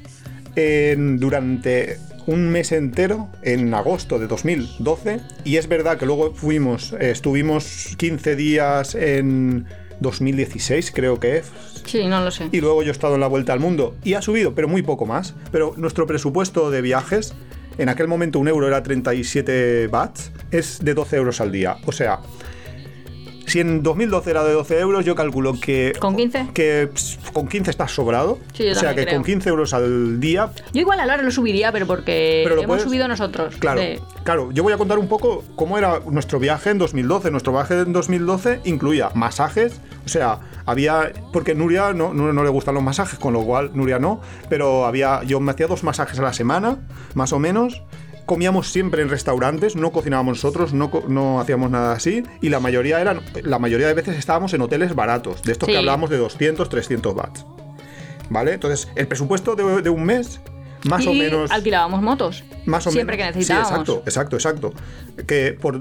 [1.18, 1.98] durante
[2.28, 7.96] un mes entero, en agosto de 2012, y es verdad que luego fuimos, eh, estuvimos
[7.98, 9.66] 15 días en
[10.02, 11.46] 2016, creo que es,
[11.86, 12.50] Sí, no lo sé.
[12.52, 14.82] y luego yo he estado en la vuelta al mundo y ha subido, pero muy
[14.82, 15.34] poco más.
[15.52, 17.34] Pero nuestro presupuesto de viajes,
[17.78, 21.78] en aquel momento un euro era 37 bahts, es de 12 euros al día.
[21.86, 22.20] O sea,
[23.48, 25.92] si en 2012 era de 12 euros, yo calculo que...
[26.00, 26.48] ¿Con 15?
[26.54, 28.38] Que pss, con 15 estás sobrado.
[28.54, 29.24] Sí, yo o sea, que con creo.
[29.24, 30.52] 15 euros al día...
[30.74, 33.56] Yo igual a Laura lo subiría, pero porque Pero lo hemos puedes- subido nosotros.
[33.58, 37.30] Claro, de- claro, yo voy a contar un poco cómo era nuestro viaje en 2012.
[37.32, 41.12] Nuestro viaje en 2012 incluía masajes, o sea, había.
[41.34, 44.86] Porque Nuria no, no, no le gustan los masajes, con lo cual Nuria no, pero
[44.86, 45.24] había.
[45.24, 46.78] Yo me hacía dos masajes a la semana,
[47.14, 47.84] más o menos.
[48.26, 52.24] Comíamos siempre en restaurantes, no cocinábamos nosotros, no, no hacíamos nada así.
[52.40, 53.22] Y la mayoría eran.
[53.44, 55.74] La mayoría de veces estábamos en hoteles baratos, de estos Sí.
[55.74, 57.46] que hablábamos de 200, 300 bahts.
[58.30, 58.54] ¿Vale?
[58.54, 60.40] Entonces, el presupuesto de, de un mes,
[60.88, 61.52] más o menos.
[61.52, 62.44] alquilábamos motos.
[62.66, 63.34] Más o Siempre menos.
[63.34, 63.86] que necesitábamos.
[63.88, 65.26] Sí, exacto, exacto, exacto.
[65.28, 65.80] Que por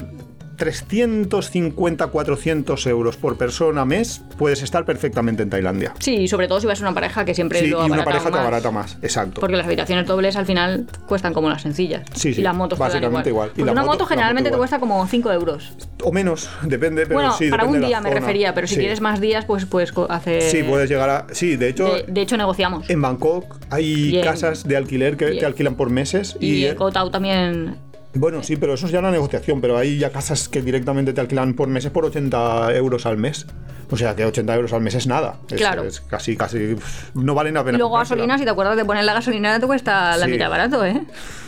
[0.60, 5.94] 350, 400 euros por persona mes puedes estar perfectamente en Tailandia.
[5.98, 8.30] Sí, y sobre todo si vas a una pareja que siempre Sí, y una pareja
[8.30, 9.40] te abarata más, exacto.
[9.40, 12.02] Porque las habitaciones dobles al final cuestan como las sencillas.
[12.14, 13.52] Sí, sí, y las motos básicamente igual.
[13.56, 14.68] Y la una moto- generalmente moto te igual.
[14.68, 15.72] cuesta como 5 euros.
[16.02, 18.20] O menos, depende, pero bueno, sí, para depende un de la día me zona.
[18.20, 18.80] refería, pero si Sí.
[18.80, 20.42] quieres más días, pues puedes hacer.
[20.42, 21.26] Sí, puedes llegar a.
[21.32, 22.88] Sí, de hecho, De, de hecho, negociamos.
[22.88, 26.36] en Bangkok hay en- casas de alquiler que te alquilan por meses.
[26.40, 27.76] y Y, en Kotao también.
[28.14, 29.60] Bueno, sí, pero eso es ya una negociación.
[29.60, 33.46] Pero hay ya casas que directamente te alquilan por meses por 80 euros al mes.
[33.92, 35.36] O sea que 80 euros al mes es nada.
[35.50, 35.82] Es, Claro.
[35.82, 36.76] es casi, casi.
[37.14, 37.78] No valen la Y pena.
[37.78, 40.30] luego gasolina, si te acuerdas de poner la gasolina, te cuesta la Sí.
[40.32, 41.02] mitad barato, ¿eh?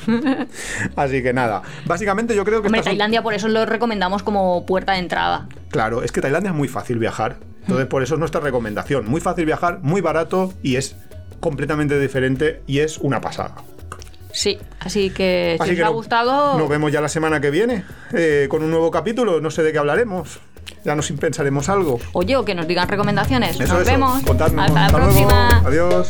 [0.97, 1.63] Así que nada.
[1.87, 5.47] Básicamente yo creo que Hombre, estas Tailandia por eso lo recomendamos como puerta de entrada.
[5.71, 7.37] Claro, es que Tailandia es muy fácil viajar.
[7.63, 9.07] Entonces, por eso es nuestra recomendación.
[9.09, 10.97] Muy fácil viajar, muy barato y es
[11.39, 13.55] completamente diferente y es una pasada.
[14.33, 17.51] Sí, así que si Así os que ha gustado, Nos vemos ya la semana que
[17.51, 19.41] viene eh, con un nuevo capítulo.
[19.41, 20.41] No sé de qué hablaremos.
[20.85, 22.01] Ya nos pensaremos algo.
[22.13, 23.61] oye, o que nos digan recomendaciones.
[23.61, 23.91] Eso, nos eso.
[23.93, 24.23] vemos.
[24.25, 24.65] Contadnos.
[24.67, 25.13] Hasta la Hasta luego.
[25.13, 25.59] próxima.
[25.65, 26.09] Adiós.